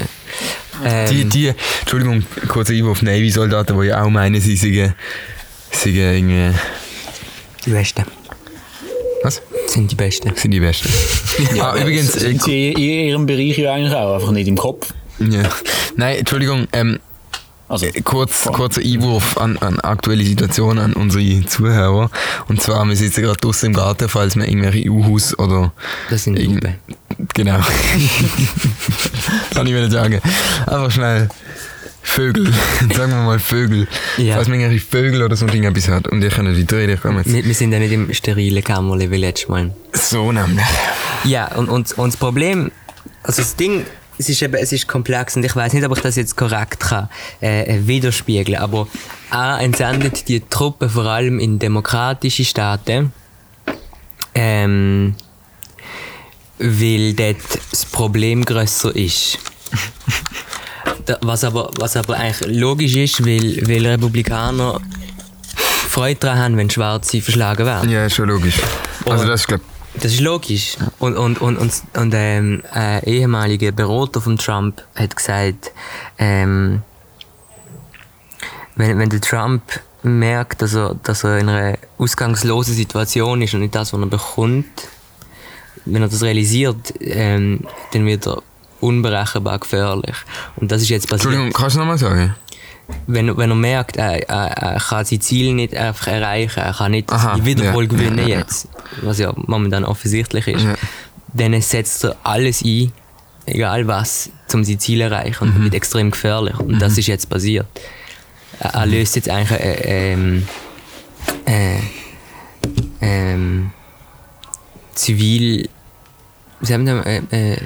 Ähm, 0.85 1.09
Die, 1.09 1.25
die, 1.25 1.52
Entschuldigung, 1.81 2.25
kurzer 2.49 2.73
Einwurf, 2.75 3.00
Navy-Soldaten, 3.02 3.81
die 3.81 3.87
ja 3.87 4.02
auch 4.02 4.11
meinen, 4.11 4.40
sie 4.40 4.57
seien, 4.57 4.95
seien 5.71 5.95
irgendwie, 5.97 6.59
die 7.64 7.71
Besten. 7.71 8.05
was? 9.23 9.40
Sind 9.69 9.90
die 9.90 9.95
Besten. 9.95 10.35
Sind 10.35 10.50
die 10.50 10.61
Besten. 10.61 10.88
ah, 11.61 11.76
übrigens, 11.76 12.14
äh, 12.16 12.21
sind 12.21 12.43
sie 12.43 12.73
in 12.73 12.78
ihrem 13.09 13.26
Bereich 13.26 13.57
ja 13.57 13.73
eigentlich 13.73 13.95
auch, 13.95 14.16
einfach 14.16 14.33
nicht 14.33 14.49
im 14.49 14.57
Kopf. 14.57 14.93
ja. 15.21 15.43
Nein, 15.97 16.19
Entschuldigung, 16.19 16.66
ähm, 16.73 16.99
Also, 17.68 17.87
kurz, 18.04 18.44
kurzer 18.44 18.80
Einwurf 18.80 19.38
an, 19.38 19.56
an 19.58 19.80
aktuelle 19.80 20.25
Situation 20.25 20.78
an 20.78 20.92
unsere 20.92 21.44
Zuhörer. 21.46 22.11
Und 22.49 22.62
zwar, 22.62 22.87
wir 22.87 22.94
sitzen 22.94 23.23
gerade 23.23 23.38
draußen 23.40 23.66
im 23.68 23.75
Garten, 23.75 24.08
falls 24.08 24.37
wir 24.37 24.46
irgendwelche 24.46 24.88
U-Haus 24.88 25.37
oder 25.38 25.73
Das 26.08 26.25
sind 26.25 26.37
Buben. 26.37 26.75
Genau. 27.35 27.58
Kann 29.54 29.66
ich 29.66 29.73
mir 29.73 29.80
nicht 29.80 29.92
sagen. 29.92 30.20
Einfach 30.66 30.90
schnell 30.90 31.28
Vögel. 32.06 32.46
Sagen 32.94 33.11
wir 33.11 33.23
mal 33.25 33.40
Vögel. 33.40 33.88
Ja. 34.16 34.37
Falls 34.37 34.49
man 34.49 34.61
irgendwelche 34.61 34.87
Vögel 34.87 35.23
oder 35.23 35.35
so 35.35 35.44
ein 35.46 35.50
Ding 35.50 35.64
etwas 35.64 35.88
hat 35.88 36.06
und 36.06 36.23
ihr 36.23 36.30
könnt 36.30 36.56
die 36.56 36.64
drehen, 36.64 36.88
ich 36.88 37.00
komme 37.00 37.18
jetzt. 37.18 37.32
Wir, 37.32 37.44
wir 37.44 37.54
sind 37.54 37.73
ja 37.73 37.80
nicht 37.80 37.92
im 37.92 38.14
sterilen 38.14 38.62
Kämmerle 38.62 39.11
wie 39.11 39.16
letztes 39.16 39.49
Mal. 39.49 39.75
So 39.92 40.30
nämlich. 40.30 40.64
Ja, 41.25 41.49
und, 41.56 41.68
und, 41.68 41.99
und 41.99 42.12
das 42.12 42.16
Problem, 42.16 42.70
also 43.25 43.42
das 43.42 43.56
Ding 43.56 43.85
es 44.18 44.28
ist 44.28 44.42
eben, 44.42 44.54
es 44.54 44.73
ist 44.73 44.87
komplex 44.87 45.37
und 45.37 45.44
ich 45.44 45.54
weiß 45.54 45.73
nicht, 45.73 45.85
ob 45.85 45.96
ich 45.96 46.02
das 46.02 46.16
jetzt 46.16 46.37
korrekt 46.37 46.80
kann 46.80 47.08
äh, 47.42 47.62
äh, 47.62 47.87
widerspiegeln. 47.87 48.58
Aber 48.58 48.88
A 49.30 49.58
entsendet 49.58 50.28
die 50.28 50.40
Truppen 50.40 50.88
vor 50.88 51.04
allem 51.04 51.38
in 51.38 51.58
demokratische 51.58 52.44
Staaten, 52.44 53.12
ähm, 54.35 55.14
weil 56.58 57.14
dort 57.14 57.37
das 57.70 57.85
Problem 57.85 58.44
grösser 58.44 58.94
ist. 58.94 59.38
Was 61.20 61.44
aber, 61.44 61.70
was 61.78 61.96
aber 61.96 62.16
eigentlich 62.16 62.56
logisch 62.56 62.96
ist, 62.96 63.25
weil, 63.25 63.68
weil 63.68 63.87
Republikaner 63.87 64.80
Freude 65.88 66.20
daran 66.20 66.38
haben, 66.38 66.56
wenn 66.56 66.70
Schwarze 66.70 67.20
verschlagen 67.20 67.64
werden. 67.64 67.90
Ja, 67.90 68.06
ist 68.06 68.16
schon 68.16 68.28
logisch. 68.28 68.56
Also 69.06 69.26
das 69.26 69.42
ist, 69.42 69.46
glaube 69.46 69.62
Das 70.00 70.12
ist 70.12 70.21
logisch. 70.21 70.76
Und, 70.99 71.17
und, 71.17 71.41
und, 71.41 71.57
und, 71.57 71.73
und 71.97 72.15
ähm, 72.15 72.62
ein 72.71 73.03
ehemaliger 73.05 73.73
Berater 73.73 74.21
von 74.21 74.37
Trump 74.37 74.83
hat 74.95 75.17
gesagt, 75.17 75.73
ähm, 76.19 76.83
wenn, 78.76 78.99
wenn 78.99 79.09
der 79.09 79.21
Trump 79.21 79.62
merkt, 80.03 80.62
dass 80.62 80.75
er, 80.75 80.95
dass 81.03 81.25
er 81.25 81.38
in 81.38 81.49
einer 81.49 81.79
ausgangslosen 81.99 82.75
Situation 82.75 83.43
ist 83.43 83.55
und 83.55 83.61
nicht 83.61 83.75
das, 83.75 83.93
was 83.93 84.00
er 84.00 84.07
bekommt, 84.07 84.67
wenn 85.85 86.03
er 86.03 86.09
das 86.09 86.23
realisiert, 86.23 86.95
ähm, 87.00 87.61
dann 87.93 88.07
wird 88.07 88.26
er 88.26 88.43
unberechenbar 88.81 89.59
gefährlich. 89.59 90.17
Und 90.57 90.71
das 90.71 90.83
ist 90.83 90.91
jetzt 90.91 91.09
passiert. 91.09 91.33
Entschuldigung, 91.33 91.53
kannst 91.53 91.76
du 91.76 91.81
nochmal 91.81 91.99
sagen? 91.99 92.35
Wenn, 93.09 93.37
wenn 93.37 93.50
er 93.50 93.57
merkt, 93.57 93.97
er, 93.97 94.28
er, 94.28 94.47
er 94.75 94.81
kann 94.81 95.05
sein 95.05 95.21
Ziel 95.21 95.55
nicht 95.55 95.75
einfach 95.75 96.07
erreichen, 96.09 96.61
er 96.61 96.73
kann 96.73 96.93
nicht 96.93 97.11
Aha, 97.11 97.37
die 97.37 97.45
Wiederwahl 97.45 97.83
ja, 97.85 97.88
gewinnen 97.88 98.19
ja, 98.19 98.26
ja. 98.26 98.38
jetzt, 98.38 98.69
was 99.02 99.19
ja 99.19 99.33
momentan 99.37 99.85
offensichtlich 99.85 100.47
ist, 100.49 100.66
dann 101.35 101.61
setzt 101.61 102.05
er 102.05 102.16
alles 102.23 102.62
ein, 102.64 102.93
egal 103.47 103.87
was, 103.88 104.31
um 104.52 104.64
sein 104.64 104.78
Ziel 104.78 104.99
zu 105.00 105.05
erreichen 105.05 105.45
und 105.45 105.59
Mhm. 105.59 105.64
wird 105.64 105.75
extrem 105.75 106.11
gefährlich. 106.12 106.59
Und 106.59 106.81
das 106.81 106.97
ist 106.97 107.07
jetzt 107.09 107.28
passiert. 107.28 107.66
Er, 108.61 108.75
er 108.75 108.87
löst 108.87 109.16
jetzt 109.16 109.28
eigentlich 109.28 109.61
äh, 109.61 110.12
ähm, 110.12 110.49
äh, 111.45 111.78
ähm, 113.00 113.71
zivil, 114.95 115.69
wie 116.61 116.66
sagen 116.66 116.87
wir, 116.87 117.05
äh, 117.07 117.23
äh, 117.31 117.59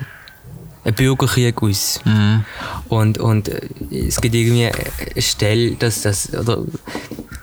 einen 0.84 0.94
Bürgerkrieg 0.94 1.62
aus. 1.62 2.00
Mhm. 2.04 2.44
Und, 2.88 3.18
und 3.18 3.48
äh, 3.48 3.60
es 4.06 4.20
gibt 4.20 4.34
irgendwie 4.34 4.66
eine 4.66 5.22
Stelle, 5.22 5.72
dass 5.72 6.02
das, 6.02 6.32
oder 6.34 6.62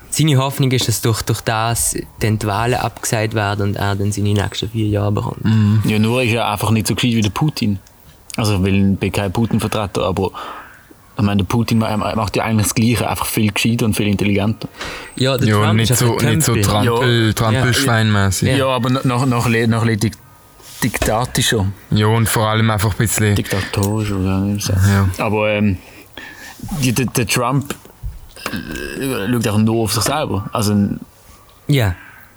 seine 0.10 0.38
Hoffnung 0.38 0.72
ist, 0.72 0.88
dass 0.88 1.02
durch, 1.02 1.22
durch 1.22 1.42
das 1.42 1.96
dann 2.20 2.40
die 2.40 2.48
Wahlen 2.48 2.74
abgesagt 2.76 3.34
werden 3.36 3.70
und 3.70 3.76
er 3.76 3.96
dann 3.96 4.12
seine 4.12 4.34
nächsten 4.34 4.70
vier 4.70 4.88
Jahre 4.88 5.12
bekommt. 5.12 5.42
Ja, 5.86 6.00
nur 6.00 6.24
ist 6.24 6.34
er 6.34 6.50
einfach 6.50 6.72
nicht 6.72 6.88
so 6.88 6.96
gescheit 6.96 7.12
wie 7.14 7.22
der 7.22 7.30
Putin. 7.30 7.80
Also, 8.36 8.56
ich 8.56 8.62
bin 9.00 9.12
kein 9.12 9.32
Putin-Vertreter, 9.32 10.04
aber 10.04 10.32
ich 11.18 11.24
meine, 11.24 11.38
der 11.38 11.46
Putin 11.46 11.80
ma- 11.80 11.98
macht 12.16 12.36
ja 12.36 12.44
eigentlich 12.44 12.68
das 12.68 12.76
Gleiche, 12.76 13.10
einfach 13.10 13.26
viel 13.26 13.52
gescheiter 13.52 13.86
und 13.86 13.96
viel 13.96 14.08
intelligenter. 14.08 14.68
Ja, 15.16 15.38
der 15.38 15.48
Ja, 15.48 15.56
Trump 15.64 15.74
nicht 15.74 15.90
ist 15.90 16.00
so, 16.00 16.18
ein 16.18 16.36
nicht 16.36 16.44
so. 16.44 16.56
Trampel, 16.56 17.34
Trampelschweinmäßig. 17.34 18.50
Ja, 18.50 18.58
Ja. 18.58 18.68
aber 18.68 18.90
noch, 18.92 19.04
noch, 19.04 19.26
noch, 19.26 19.48
noch 19.50 19.86
diktatischer. 20.84 21.66
und 22.08 22.30
vor 22.30 22.48
allem 22.50 22.70
einfach 22.70 22.92
ein 22.92 22.98
bisschen. 22.98 23.36
Diktatorisch, 23.36 24.12
oder 24.12 24.46
sagt. 24.60 24.80
Ja. 24.88 25.10
Aber 25.24 25.50
ähm, 25.52 25.78
der, 26.84 27.06
der 27.06 27.28
Trump 27.28 27.76
äh, 28.52 29.32
schaut 29.32 29.48
auch 29.48 29.58
nur 29.58 29.84
auf 29.84 29.94
sich 29.94 30.04
selber. 30.04 30.50
Also, 30.54 30.76
Ja. 31.68 31.96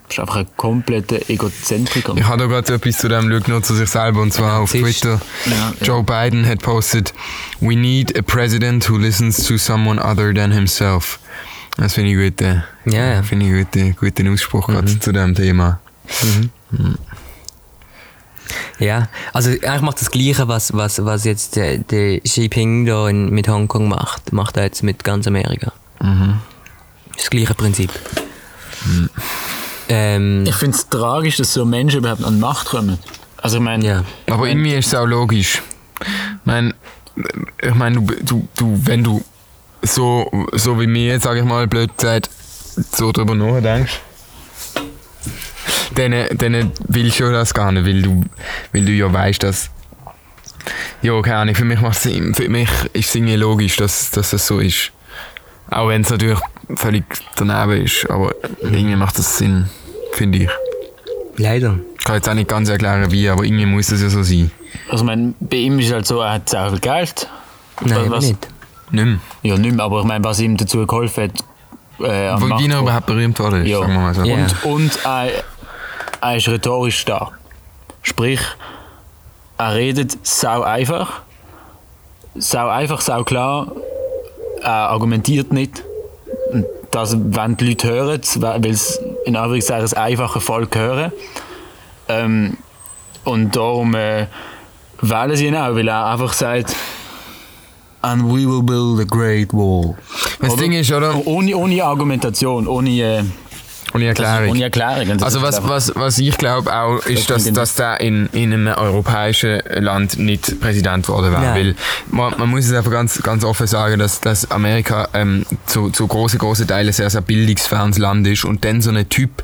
ist 0.09 0.18
einfach 0.18 0.37
ein 0.37 0.47
kompletter 0.56 1.18
Egozentriker. 1.28 2.14
Ich 2.16 2.25
habe 2.25 2.38
da 2.38 2.47
gerade 2.47 2.66
so 2.66 2.75
etwas 2.75 2.99
zu 2.99 3.09
dem, 3.09 3.30
schau 3.30 3.50
nur 3.52 3.62
zu 3.62 3.75
sich 3.75 3.88
selber, 3.88 4.20
und 4.23 4.32
zwar 4.32 4.61
auf 4.61 4.70
Siehst. 4.70 5.02
Twitter. 5.02 5.20
Ja, 5.47 5.73
ja. 5.80 5.87
Joe 5.87 6.02
Biden 6.02 6.47
hat 6.47 6.62
postet, 6.62 7.14
We 7.61 7.76
need 7.76 8.18
a 8.18 8.23
president 8.23 8.88
who 8.90 8.97
listens 8.99 9.44
to 9.47 9.56
someone 9.59 10.02
other 10.02 10.35
than 10.35 10.50
himself. 10.52 11.18
Das 11.76 11.94
finde 11.94 12.11
ich 12.11 12.16
gut. 12.37 12.47
Ja, 12.87 13.04
ja. 13.14 13.23
Finde 13.23 13.47
ich 13.47 13.64
guten, 13.64 13.97
guten 13.97 14.32
Ausspruch 14.32 14.66
gerade 14.66 14.99
zu 14.99 15.12
dem 15.12 15.35
Thema. 15.35 15.78
Ja, 18.78 19.09
also 19.33 19.50
eigentlich 19.50 19.80
macht 19.83 20.00
das 20.00 20.11
Gleiche, 20.11 20.49
was, 20.49 20.73
was, 20.75 21.04
was 21.04 21.25
jetzt 21.25 21.57
der, 21.57 21.78
der 21.78 22.21
Xi 22.21 22.42
Jinping 22.42 22.87
da 22.87 23.09
in, 23.09 23.30
mit 23.30 23.49
Hongkong 23.49 23.88
macht, 23.88 24.33
macht 24.33 24.57
er 24.57 24.64
jetzt 24.64 24.83
mit 24.83 25.04
ganz 25.04 25.26
Amerika. 25.26 25.73
Das 27.16 27.28
gleiche 27.30 27.54
Prinzip. 27.54 27.90
Ähm, 29.88 30.45
Ich 30.47 30.54
finde 30.54 30.76
es 30.76 30.88
tragisch, 30.88 31.37
dass 31.37 31.52
so 31.52 31.64
Menschen 31.64 31.99
überhaupt 31.99 32.25
an 32.25 32.35
die 32.35 32.40
Macht 32.40 32.69
kommen. 32.69 32.99
Also, 33.38 33.57
ich 33.59 33.62
meine, 33.62 33.85
ja. 33.85 34.04
Aber 34.28 34.47
irgendwie 34.49 34.75
ist 34.75 34.88
es 34.88 34.95
auch 34.95 35.07
logisch. 35.07 35.62
Ich 36.00 36.07
meine, 36.45 36.75
ich 37.61 37.75
meine, 37.75 38.00
du, 38.00 38.14
du, 38.23 38.49
du, 38.57 38.80
wenn 38.85 39.02
du 39.04 39.23
so, 39.83 40.30
so 40.52 40.80
wie 40.80 40.87
mir 40.87 41.12
jetzt, 41.12 41.25
sage 41.25 41.40
ich 41.40 41.45
mal, 41.45 41.66
blöd 41.66 41.97
gesagt, 41.97 42.30
so 42.92 43.12
drüber 43.12 43.35
nachdenkst, 43.35 44.00
dann, 45.94 46.12
dann 46.36 46.72
willst 46.88 47.20
du 47.20 47.30
das 47.30 47.52
gar 47.54 47.72
nicht, 47.72 47.86
weil 47.86 48.02
du, 48.02 48.24
weil 48.72 48.84
du 48.84 48.92
ja 48.92 49.12
weißt, 49.12 49.42
dass. 49.42 49.70
Ja, 51.02 51.20
keine 51.22 51.36
Ahnung, 51.36 51.54
für 51.54 51.64
mich. 51.64 51.78
Für 51.78 52.48
mich 52.48 52.68
ist 52.92 53.08
es 53.08 53.14
irgendwie 53.14 53.36
logisch, 53.36 53.76
dass, 53.76 54.10
dass 54.10 54.30
das 54.30 54.46
so 54.46 54.58
ist. 54.58 54.92
Auch 55.70 55.88
wenn 55.88 56.02
es 56.02 56.10
natürlich 56.10 56.38
völlig 56.74 57.04
daneben 57.36 57.84
ist, 57.84 58.08
aber 58.10 58.34
irgendwie 58.60 58.96
macht 58.96 59.18
das 59.18 59.38
Sinn, 59.38 59.66
finde 60.12 60.38
ich. 60.38 60.50
Leider. 61.36 61.78
Ich 61.98 62.04
kann 62.04 62.16
jetzt 62.16 62.28
auch 62.28 62.34
nicht 62.34 62.48
ganz 62.48 62.68
erklären, 62.68 63.10
wie, 63.10 63.28
aber 63.28 63.44
irgendwie 63.44 63.66
muss 63.66 63.90
es 63.90 64.02
ja 64.02 64.10
so 64.10 64.22
sein. 64.22 64.50
also 64.90 65.04
ich 65.04 65.06
meine, 65.06 65.34
bei 65.40 65.56
ihm 65.58 65.78
ist 65.78 65.86
es 65.86 65.92
halt 65.92 66.06
so, 66.06 66.20
er 66.20 66.34
hat 66.34 66.48
sehr 66.48 66.68
viel 66.70 66.80
Geld. 66.80 67.28
Nein, 67.82 67.90
Was- 67.90 67.98
aber 68.06 68.16
was- 68.16 68.24
nicht. 68.26 68.48
Nicht 68.90 69.04
mehr. 69.04 69.18
Ja, 69.42 69.56
nicht 69.56 69.74
mehr, 69.76 69.84
aber 69.84 70.00
ich 70.00 70.06
meine, 70.06 70.24
was 70.24 70.40
ihm 70.40 70.56
dazu 70.56 70.84
geholfen 70.86 71.24
hat, 71.24 71.44
äh, 72.04 72.34
Wo 72.40 72.58
Wiener 72.58 72.80
überhaupt 72.80 73.06
berühmt 73.06 73.38
wurde, 73.38 73.62
Ja. 73.66 73.78
sagen 73.80 73.92
wir 73.92 74.00
mal 74.00 74.14
so. 74.14 74.24
Ja. 74.24 74.34
Und, 74.34 74.64
und 74.64 74.98
er, 75.04 75.30
er 76.20 76.36
ist 76.36 76.48
rhetorisch 76.48 76.98
stark. 76.98 77.38
Sprich, 78.02 78.40
er 79.58 79.74
redet 79.74 80.18
sau 80.22 80.62
einfach. 80.62 81.22
Sau 82.34 82.68
einfach, 82.68 83.00
sau 83.00 83.24
klar. 83.24 83.72
Er 84.62 84.90
argumentiert 84.90 85.52
nicht. 85.52 85.82
Und 86.52 86.66
das 86.90 87.16
wollen 87.16 87.56
die 87.56 87.68
Leute 87.68 87.88
hören, 87.88 88.20
weil 88.36 88.70
es 88.70 89.00
in 89.24 89.36
Anführungszeichen 89.36 89.82
das 89.82 89.94
einfache 89.94 90.40
Volk 90.40 90.76
hören. 90.76 91.12
Ähm, 92.08 92.56
und 93.24 93.54
darum 93.54 93.94
äh, 93.94 94.26
wählen 95.00 95.36
sie 95.36 95.46
ihn 95.46 95.56
auch, 95.56 95.74
weil 95.74 95.88
er 95.88 96.06
einfach 96.06 96.32
sagt, 96.32 96.74
And 98.02 98.24
we 98.24 98.46
will 98.46 98.62
build 98.62 98.98
a 98.98 99.04
great 99.04 99.52
wall. 99.52 99.94
Das 100.40 100.54
Oder? 100.54 100.62
Ding 100.62 100.72
ist, 100.72 100.90
oder? 100.90 101.14
Ohne, 101.26 101.54
ohne 101.54 101.84
Argumentation, 101.84 102.66
ohne, 102.66 102.90
äh, 102.90 103.24
Ohne 103.94 104.06
Erklärung. 104.06 104.50
ohne 104.50 104.62
Erklärung. 104.62 105.11
Und 105.11 105.20
das 105.20 105.35
Also 105.35 105.42
was, 105.42 105.68
was, 105.68 105.92
was 105.97 106.18
ich 106.18 106.37
glaube 106.38 106.73
auch, 106.73 106.99
ist, 107.06 107.30
dass, 107.30 107.50
dass 107.52 107.75
der 107.75 108.00
in, 108.00 108.28
in 108.32 108.52
einem 108.52 108.68
europäischen 108.68 109.61
Land 109.68 110.18
nicht 110.18 110.61
Präsident 110.61 111.06
geworden 111.06 111.32
wäre. 111.32 111.54
Weil 111.54 111.75
man, 112.11 112.35
man 112.38 112.49
muss 112.49 112.66
es 112.66 112.73
einfach 112.73 112.90
ganz, 112.90 113.23
ganz 113.23 113.44
offen 113.44 113.66
sagen, 113.66 113.99
dass, 113.99 114.20
dass 114.20 114.50
Amerika 114.50 115.09
ähm, 115.14 115.44
zu, 115.66 115.90
zu 115.90 116.06
großen, 116.06 116.38
großen 116.38 116.66
Teilen 116.66 116.92
sehr, 116.92 117.11
sehr 117.11 117.20
bildungsfernes 117.20 117.99
Land 117.99 118.26
ist 118.26 118.44
und 118.44 118.64
dann 118.64 118.80
so 118.80 118.90
ein 118.90 119.09
Typ, 119.09 119.42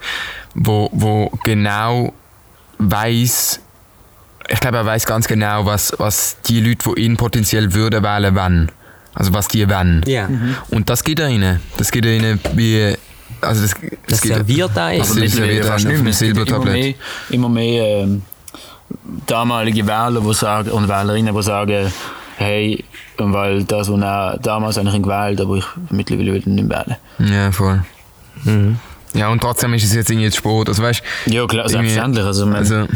wo, 0.54 0.88
wo 0.92 1.30
genau 1.44 2.12
weiß, 2.78 3.60
ich 4.48 4.60
glaube, 4.60 4.76
er 4.76 4.86
weiß 4.86 5.06
ganz 5.06 5.26
genau, 5.26 5.66
was, 5.66 5.92
was 5.98 6.36
die 6.46 6.60
Leute, 6.60 6.94
die 6.94 7.02
ihn 7.02 7.16
potenziell 7.16 7.74
würden 7.74 8.02
wählen, 8.02 8.34
wollen. 8.34 8.72
Also 9.14 9.32
was 9.32 9.48
die 9.48 9.68
wollen. 9.68 10.02
Ja. 10.06 10.28
Und 10.70 10.90
das 10.90 11.02
geht 11.02 11.18
er 11.18 11.28
ihnen. 11.28 11.60
Das 11.78 11.90
geht 11.90 12.04
er 12.04 12.12
ihnen 12.12 12.38
wie. 12.54 12.94
Also 13.40 13.62
das, 13.62 13.74
Das 14.06 14.20
Das 14.98 15.16
ist 15.16 15.38
ja 15.38 15.48
wieder 15.48 15.64
fast 15.64 15.86
auf 15.86 15.92
nicht 15.92 16.02
mehr. 16.02 16.12
Silbertablett. 16.12 16.96
Immer 17.30 17.48
mehr, 17.48 17.74
immer 17.74 17.84
mehr 17.84 17.86
ähm, 18.02 18.22
damalige 19.26 19.86
Wähler 19.86 20.20
die 20.20 20.34
sagen, 20.34 20.70
und 20.70 20.88
Wählerinnen, 20.88 21.34
die 21.34 21.42
sagen, 21.42 21.92
hey, 22.36 22.84
weil 23.18 23.64
das, 23.64 23.90
was 23.90 24.00
er 24.00 24.38
damals 24.42 24.78
eigentlich 24.78 25.02
gewählt 25.02 25.40
aber 25.40 25.56
ich 25.56 25.64
mittlerweile 25.90 26.32
will 26.34 26.42
ihn 26.46 26.54
nicht 26.54 26.68
wählen. 26.68 26.96
Ja, 27.18 27.50
voll. 27.52 27.82
Mhm. 28.44 28.78
Ja, 29.14 29.28
und 29.28 29.40
trotzdem 29.40 29.72
ist 29.74 29.84
es 29.84 29.94
jetzt 29.94 30.10
irgendwie 30.10 30.26
jetzt 30.26 30.36
Sport. 30.36 30.68
Also 30.68 30.82
weißt 30.82 31.02
Ja, 31.26 31.46
klar, 31.46 31.68
selbstverständlich. 31.68 32.24
Also, 32.24 32.44
man, 32.46 32.56
Also, 32.56 32.86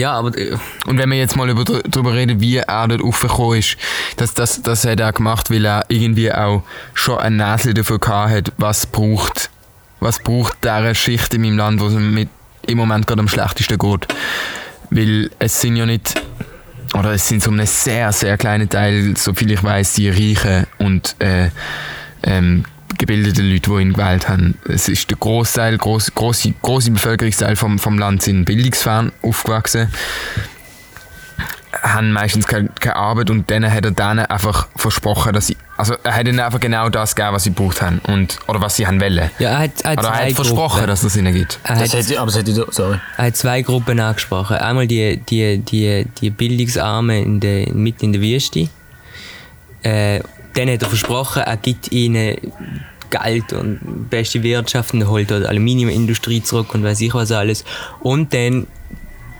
Ja, 0.00 0.14
aber 0.14 0.34
äh, 0.38 0.56
und 0.86 0.96
wenn 0.96 1.10
wir 1.10 1.18
jetzt 1.18 1.36
mal 1.36 1.50
über, 1.50 1.62
darüber 1.62 2.14
reden, 2.14 2.40
wie 2.40 2.56
er 2.56 2.88
dort 2.88 3.02
aufgekommen 3.02 3.58
ist, 3.58 3.76
das, 4.16 4.32
das, 4.32 4.62
das 4.62 4.86
hat 4.86 4.98
er 4.98 5.12
gemacht, 5.12 5.50
weil 5.50 5.66
er 5.66 5.84
irgendwie 5.88 6.32
auch 6.32 6.62
schon 6.94 7.18
ein 7.18 7.36
Näschen 7.36 7.74
dafür 7.74 7.98
gehabt 7.98 8.30
hat, 8.30 8.52
was 8.56 8.86
braucht, 8.86 9.50
was 10.00 10.18
braucht 10.18 10.56
diese 10.64 10.94
Schicht 10.94 11.34
in 11.34 11.42
meinem 11.42 11.58
Land, 11.58 11.80
wo 11.82 11.88
es 11.88 11.92
mit 11.92 12.30
im 12.66 12.78
Moment 12.78 13.06
gerade 13.06 13.20
am 13.20 13.28
schlechtesten 13.28 13.76
geht. 13.76 14.08
Weil 14.88 15.30
es 15.38 15.60
sind 15.60 15.76
ja 15.76 15.84
nicht, 15.84 16.14
oder 16.94 17.12
es 17.12 17.28
sind 17.28 17.42
so 17.42 17.50
einen 17.50 17.66
sehr, 17.66 18.10
sehr 18.12 18.38
kleinen 18.38 18.70
Teil, 18.70 19.14
soviel 19.18 19.50
ich 19.50 19.62
weiß, 19.62 19.92
die 19.94 20.08
Reichen 20.08 20.66
und 20.78 21.14
äh, 21.18 21.50
ähm, 22.22 22.64
gebildeten 23.00 23.50
Leute, 23.50 23.70
die 23.70 23.82
ihn 23.82 23.92
gewählt 23.94 24.28
haben. 24.28 24.56
Es 24.68 24.88
ist 24.88 25.10
der 25.10 25.16
Großteil, 25.18 25.76
groß, 25.78 26.14
große, 26.14 26.54
große 26.62 26.90
Bevölkerungsteil 26.92 27.56
vom, 27.56 27.78
vom 27.78 27.98
Land 27.98 28.22
sind 28.22 28.44
bildungsfern 28.44 29.10
aufgewachsen. 29.22 29.88
haben 31.82 32.12
meistens 32.12 32.46
keine, 32.46 32.68
keine 32.80 32.96
Arbeit 32.96 33.30
und 33.30 33.50
dann 33.50 33.64
hat 33.72 33.84
er 33.84 33.92
denen 33.92 34.26
einfach 34.26 34.68
versprochen, 34.76 35.32
dass 35.32 35.46
sie, 35.46 35.56
also 35.76 35.94
er 36.02 36.14
hat 36.14 36.26
ihnen 36.28 36.40
einfach 36.40 36.60
genau 36.60 36.88
das 36.90 37.14
gegeben, 37.14 37.34
was 37.34 37.44
sie 37.44 37.50
gebraucht 37.50 37.80
haben 37.80 38.00
und, 38.08 38.38
oder 38.48 38.60
was 38.60 38.76
sie 38.76 38.86
haben 38.86 39.00
wollen. 39.00 39.30
Ja, 39.38 39.50
er 39.50 39.58
hat, 39.60 39.80
er 39.82 39.90
hat 39.92 39.98
Oder 40.00 40.08
er 40.08 40.14
zwei 40.14 40.26
hat 40.28 40.34
versprochen, 40.34 40.68
Gruppen. 40.74 40.86
dass 40.88 41.02
es 41.04 41.16
ihnen 41.16 41.32
gibt. 41.32 41.58
Er 41.62 41.76
Das 41.76 41.94
hat, 41.94 42.00
hätte, 42.00 42.20
aber 42.20 42.26
das 42.26 42.36
hätte 42.40 42.50
ich, 42.50 42.74
sorry. 42.74 42.98
er 43.16 43.24
hat 43.26 43.36
zwei 43.36 43.62
Gruppen 43.62 43.98
angesprochen. 44.00 44.56
Einmal 44.56 44.86
die, 44.86 45.16
die, 45.18 45.58
die, 45.58 46.06
die 46.20 46.30
Bildungsarmen 46.30 47.16
in 47.24 47.40
der, 47.40 47.72
mitten 47.72 48.06
in 48.06 48.12
der 48.12 48.20
Wüste. 48.22 48.68
Äh, 49.82 50.20
dann 50.54 50.68
hat 50.68 50.82
er 50.82 50.88
versprochen, 50.88 51.42
er 51.42 51.56
gibt 51.56 51.92
ihnen 51.92 52.36
Geld 53.10 53.52
und 53.52 54.08
beste 54.08 54.42
Wirtschaft 54.42 54.94
und 54.94 55.06
holt 55.08 55.30
dort 55.30 55.42
die 55.42 55.46
Aluminiumindustrie 55.46 56.42
zurück 56.42 56.74
und 56.74 56.84
weiß 56.84 57.00
ich 57.00 57.12
was 57.14 57.32
alles. 57.32 57.64
Und 58.00 58.32
dann 58.32 58.66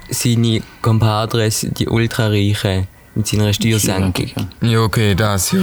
seine 0.08 0.62
Compadres, 0.82 1.66
die 1.70 1.88
Ultrareichen, 1.88 2.88
mit 3.14 3.26
seiner 3.26 3.52
Steuersenkung. 3.52 4.30
Ja, 4.60 4.80
okay, 4.80 5.14
das, 5.14 5.52
ja. 5.52 5.60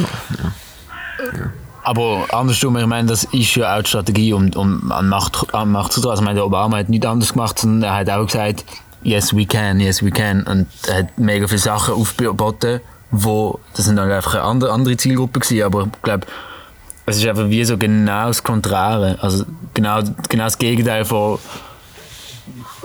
Aber 1.84 2.26
andersrum, 2.34 2.76
ich 2.78 2.86
meine, 2.86 3.08
das 3.08 3.24
ist 3.26 3.56
ja 3.56 3.78
auch 3.78 3.82
die 3.82 3.88
Strategie, 3.88 4.34
um, 4.34 4.50
um 4.56 4.92
an 4.92 5.08
Macht, 5.08 5.54
an 5.54 5.72
Macht 5.72 5.94
zu 5.94 6.02
tragen. 6.02 6.12
Also, 6.12 6.22
ich 6.22 6.26
meine, 6.26 6.36
der 6.36 6.46
Obama 6.46 6.78
hat 6.78 6.90
nichts 6.90 7.06
anderes 7.06 7.32
gemacht, 7.32 7.60
sondern 7.60 7.90
er 7.90 7.96
hat 7.96 8.10
auch 8.10 8.26
gesagt, 8.26 8.66
yes 9.04 9.34
we 9.34 9.46
can, 9.46 9.80
yes 9.80 10.04
we 10.04 10.12
can. 10.12 10.44
Und 10.44 10.68
er 10.88 10.96
hat 10.96 11.18
mega 11.18 11.48
viele 11.48 11.60
Sachen 11.60 11.94
aufgeboten, 11.94 12.82
wo, 13.12 13.60
das 13.76 13.86
sind 13.86 13.96
dann 13.96 14.12
einfach 14.12 14.36
eine 14.36 14.44
andere, 14.44 14.72
andere 14.72 14.98
Zielgruppe 14.98 15.40
gewesen, 15.40 15.64
aber 15.64 15.84
ich 15.84 16.02
glaube, 16.02 16.28
es 17.06 17.18
ist 17.18 17.26
einfach 17.28 17.50
wie 17.50 17.64
so 17.64 17.78
genau 17.78 18.28
das 18.28 18.44
Konträre. 18.44 19.18
Also 19.22 19.46
genau, 19.74 20.02
genau 20.28 20.44
das 20.44 20.58
Gegenteil 20.58 21.06
von, 21.06 21.40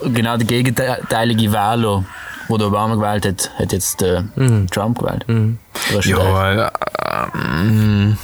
genau 0.05 0.37
der 0.37 0.47
gegenteilige 0.47 1.52
Wähler, 1.52 2.05
wo 2.49 2.57
der 2.57 2.69
Obama 2.69 2.95
gewählt 2.95 3.26
hat, 3.26 3.50
hat 3.59 3.73
jetzt 3.73 4.00
äh, 4.02 4.23
Trump 4.71 4.99
gewählt. 4.99 5.25
Größtenteils. 5.26 6.07
Ja, 6.07 6.69
äh, 6.69 7.29
ähm, 7.35 8.17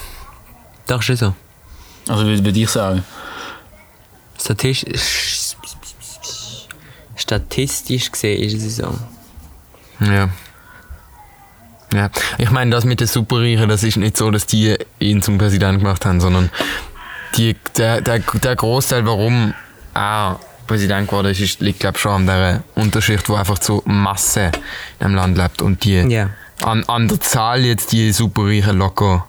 Doch, 0.87 1.02
schon 1.02 1.17
so. 1.17 1.35
Also 2.09 2.25
würde 2.25 2.45
würd 2.45 2.57
ich 2.57 2.71
sagen. 2.71 3.05
Statistisch, 4.40 5.57
statistisch 7.17 8.12
gesehen 8.12 8.43
ist 8.43 8.62
es 8.62 8.76
so. 8.76 8.95
ja. 10.00 10.28
Ja, 11.95 12.11
ich 12.37 12.50
meine, 12.50 12.71
das 12.71 12.85
mit 12.85 13.00
den 13.00 13.07
Superreichen, 13.07 13.68
das 13.68 13.83
ist 13.83 13.97
nicht 13.97 14.16
so, 14.16 14.30
dass 14.30 14.47
die 14.47 14.76
ihn 14.99 15.23
zum 15.23 15.38
Präsident 15.38 15.78
gemacht 15.80 16.04
haben, 16.04 16.21
sondern 16.21 16.50
die, 17.37 17.57
der, 17.76 18.00
der, 18.00 18.18
der 18.18 18.57
Großteil, 18.57 19.07
warum 19.07 19.54
er 19.95 20.38
Präsident 20.66 21.09
geworden 21.09 21.28
ist, 21.28 21.61
liegt, 21.61 21.80
glaube 21.80 21.97
ich, 21.97 22.02
schon 22.02 22.12
an 22.12 22.26
der 22.26 22.62
Unterschicht, 22.75 23.28
wo 23.28 23.35
einfach 23.37 23.61
so 23.62 23.83
Masse 23.87 24.52
in 25.00 25.07
einem 25.07 25.14
Land 25.14 25.38
lebt 25.38 25.62
und 25.62 25.83
die 25.85 25.95
Ja. 26.00 26.28
an, 26.62 26.85
an 26.85 27.09
der 27.09 27.21
Zahl 27.21 27.64
jetzt 27.64 27.92
die 27.92 28.12
Superreichen 28.12 28.76
locker 28.76 29.26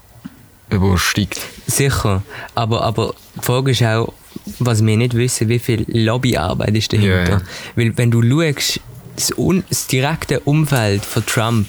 übersteigt. 0.69 1.39
Sicher. 1.67 2.21
Aber, 2.55 2.83
aber 2.83 3.13
die 3.35 3.45
Frage 3.45 3.71
ist 3.71 3.83
auch, 3.83 4.13
was 4.59 4.85
wir 4.85 4.97
nicht 4.97 5.13
wissen, 5.15 5.47
wie 5.49 5.59
viel 5.59 5.85
Lobbyarbeit 5.87 6.75
ist 6.75 6.91
dahinter. 6.91 7.23
Ja, 7.23 7.29
ja. 7.29 7.41
Weil 7.75 7.97
wenn 7.97 8.11
du 8.11 8.21
schaust, 8.21 8.81
das, 9.15 9.33
das 9.69 9.87
direkte 9.87 10.39
Umfeld 10.41 11.05
von 11.05 11.25
Trump, 11.25 11.67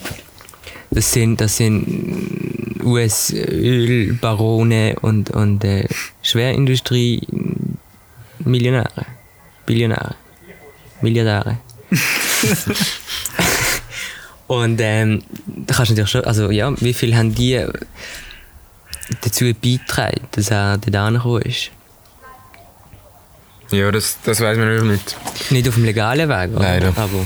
das 0.90 1.12
sind, 1.12 1.40
das 1.40 1.56
sind 1.56 2.80
US-Ölbarone 2.82 4.97
und, 5.00 5.30
und 5.30 5.64
äh, 5.64 5.88
Schwerindustrie-Millionäre. 6.23 9.06
Billionäre. 9.66 10.14
Milliardäre. 11.00 11.59
und 14.47 14.80
ähm, 14.80 15.23
da 15.47 15.75
kannst 15.75 15.90
du 15.90 15.94
natürlich 15.94 16.11
schon, 16.11 16.25
also 16.25 16.50
ja, 16.50 16.73
wie 16.80 16.92
viel 16.92 17.16
haben 17.16 17.35
die 17.35 17.64
dazu 19.20 19.52
beitragen, 19.54 20.26
dass 20.32 20.50
er 20.50 20.78
da 20.78 21.06
angekommen 21.06 21.42
ist? 21.42 21.70
Ja, 23.70 23.92
das, 23.92 24.18
das 24.25 24.40
weiß 24.40 24.59
man 24.59 24.68
natürlich 24.68 24.92
nicht. 24.92 25.16
Nicht 25.50 25.68
auf 25.68 25.75
dem 25.75 25.85
legalen 25.85 26.28
Weg, 26.28 26.50
Leider. 26.54 26.88
aber 26.88 27.25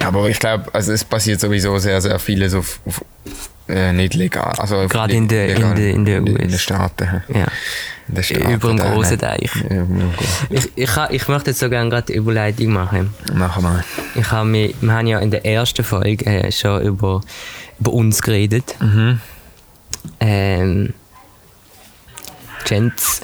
Ja, 0.00 0.08
aber 0.08 0.28
ich 0.28 0.38
glaube, 0.38 0.72
also 0.72 0.92
es 0.92 1.04
passiert 1.04 1.40
sowieso 1.40 1.76
sehr, 1.78 2.00
sehr 2.00 2.18
vieles 2.18 2.54
auf, 2.54 2.80
auf 2.86 3.04
äh, 3.68 3.92
nicht 3.92 4.14
legal. 4.14 4.52
Also 4.58 4.86
Gerade 4.88 5.14
in 5.14 5.28
der- 5.28 5.54
in 5.54 5.74
der- 5.76 5.90
in 5.94 6.04
der 6.04 6.18
in, 6.18 6.26
in 6.26 6.32
US. 6.36 6.48
den 6.50 6.58
Staaten. 6.58 7.22
ja. 7.28 7.46
In 8.08 8.14
den 8.14 8.24
Staaten 8.24 8.50
Über 8.52 8.74
grossen 8.74 9.10
ne? 9.12 9.18
Teich. 9.18 9.50
Ich, 10.48 10.68
ich, 10.74 10.90
ich 11.10 11.28
möchte 11.28 11.50
jetzt 11.50 11.60
so 11.60 11.68
gerne 11.70 11.88
gerade 11.90 12.08
eine 12.12 12.16
Überleitung 12.16 12.68
machen. 12.72 13.14
Machen 13.34 13.62
wir. 13.62 13.84
Ich 14.16 14.30
habe 14.32 14.48
mich, 14.48 14.74
wir 14.80 14.92
haben 14.92 15.06
ja 15.06 15.18
in 15.20 15.30
der 15.30 15.44
ersten 15.46 15.84
Folge 15.84 16.24
äh, 16.26 16.50
schon 16.50 16.82
über, 16.82 17.20
über 17.78 17.92
uns 17.92 18.20
geredet. 18.22 18.74
Mhm. 18.80 19.20
Ähm, 20.18 20.94
Gents. 22.64 23.20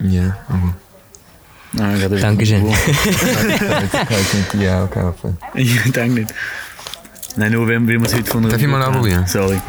Ja, 0.00 0.36
aber. 0.48 0.74
Nein, 1.72 1.96
ich 1.98 2.04
hatte- 2.04 2.16
Dankeschön. 2.16 2.62
Kann 2.62 2.70
ich 2.70 4.34
nicht 4.34 4.52
die 4.54 4.68
auch 4.68 4.90
kaufen. 4.90 5.36
Ich 5.54 5.80
denke 5.92 6.20
nicht. 6.20 6.34
Nein, 7.36 7.52
nur 7.52 7.68
wenn 7.68 7.86
wir 7.86 8.02
es 8.02 8.14
heute 8.14 8.24
von 8.30 8.48
Darf 8.48 8.60
ich 8.60 8.66
mal 8.66 8.82
ausprobieren? 8.82 9.24
Sorry. 9.26 9.60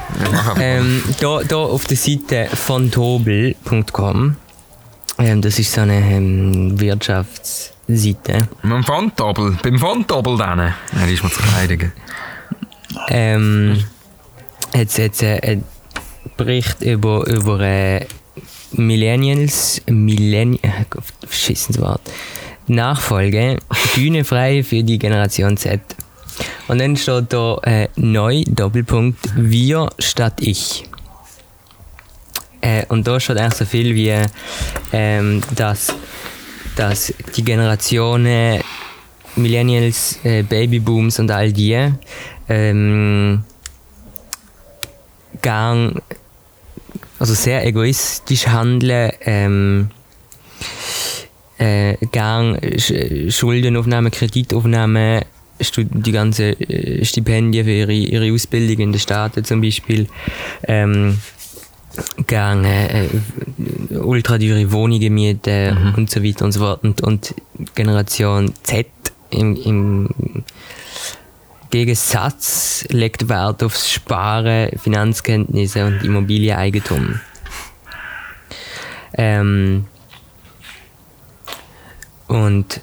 Ähm, 0.59 1.03
da, 1.19 1.41
da 1.47 1.57
auf 1.57 1.85
der 1.85 1.97
Seite 1.97 2.47
von 2.55 2.89
tobel.com, 2.89 4.35
ähm, 5.19 5.41
das 5.41 5.59
ist 5.59 5.73
so 5.73 5.81
eine 5.81 5.97
ähm, 5.99 6.79
Wirtschaftsseite, 6.79 8.47
Beim 8.63 8.83
Fonddoppel. 8.83 9.57
Beim 9.61 9.77
Fonddoppel 9.77 10.37
dann. 10.37 10.57
Nein, 10.57 10.73
die 11.07 11.13
ist 11.13 11.23
mir 11.23 11.29
zu 11.29 11.41
klein. 11.41 11.91
ähm, 13.09 13.83
hat 14.73 14.97
jetzt 14.97 15.21
äh, 15.21 15.39
einen 15.41 15.63
Bericht 16.37 16.81
über, 16.81 17.27
über 17.27 17.59
äh, 17.59 18.05
Millennials, 18.73 19.81
Millenn 19.87 20.55
äh, 20.55 20.69
verschissenes 21.27 21.81
Wort, 21.81 22.01
Nachfolge, 22.67 23.57
Bühne 23.95 24.23
frei 24.23 24.63
für 24.63 24.83
die 24.83 24.99
Generation 24.99 25.57
Z. 25.57 25.81
Und 26.67 26.79
dann 26.79 26.95
steht 26.95 27.33
da 27.33 27.57
äh, 27.63 27.87
neu, 27.95 28.43
Doppelpunkt, 28.47 29.19
wir 29.35 29.89
statt 29.99 30.35
ich. 30.39 30.85
Äh, 32.61 32.85
und 32.87 33.07
da 33.07 33.19
steht 33.19 33.37
eigentlich 33.37 33.55
so 33.55 33.65
viel 33.65 33.95
wie, 33.95 34.15
ähm, 34.93 35.41
dass, 35.55 35.95
dass 36.75 37.13
die 37.35 37.43
Generationen 37.43 38.61
Millennials, 39.35 40.19
äh, 40.23 40.43
Babybooms 40.43 41.19
und 41.19 41.31
all 41.31 41.51
die 41.51 41.91
ähm, 42.47 43.43
gern, 45.41 46.01
also 47.19 47.33
sehr 47.33 47.65
egoistisch 47.65 48.47
handeln, 48.47 49.11
ähm, 49.21 49.89
äh, 51.57 51.95
gern 52.11 52.57
Schuldenaufnahme, 53.29 54.11
Kreditaufnahme, 54.11 55.25
stu- 55.61 55.83
die 55.83 56.11
ganzen 56.11 56.59
äh, 56.61 57.03
Stipendien 57.03 57.65
für 57.65 57.71
ihre, 57.71 57.93
ihre 57.93 58.33
Ausbildung 58.33 58.79
in 58.85 58.91
den 58.93 58.99
Staaten 58.99 59.43
zum 59.43 59.61
Beispiel, 59.61 60.07
ähm, 60.63 61.19
gern 62.27 62.63
äh, 62.63 63.05
äh, 63.05 63.97
ultrateure 63.97 64.71
Wohnungen 64.71 65.13
mieten 65.13 65.93
und 65.97 66.09
so 66.09 66.23
weiter 66.23 66.45
und 66.45 66.53
so 66.53 66.61
fort. 66.61 66.83
Und, 66.83 67.01
und 67.01 67.35
Generation 67.75 68.53
Z 68.63 68.87
im, 69.31 69.55
im 69.57 70.09
Gegensatz 71.69 72.85
legt 72.89 73.29
Wert 73.29 73.63
aufs 73.63 73.91
Sparen, 73.91 74.77
Finanzkenntnisse 74.77 75.85
und 75.85 76.03
Immobilieneigentum. 76.03 77.19
Ähm, 79.13 79.85
und 82.27 82.81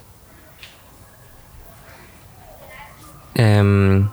ähm, 3.37 4.11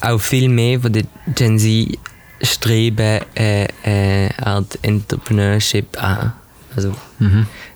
auch 0.00 0.20
viel 0.20 0.48
mehr 0.48 0.80
von 0.80 0.92
der 0.92 1.04
Gen 1.34 1.58
Z 1.58 1.98
streben 2.42 3.20
äh, 3.34 3.66
äh, 3.84 4.30
Art 4.38 4.78
Entrepreneurship 4.82 6.02
an. 6.02 6.32
Also, 6.76 6.94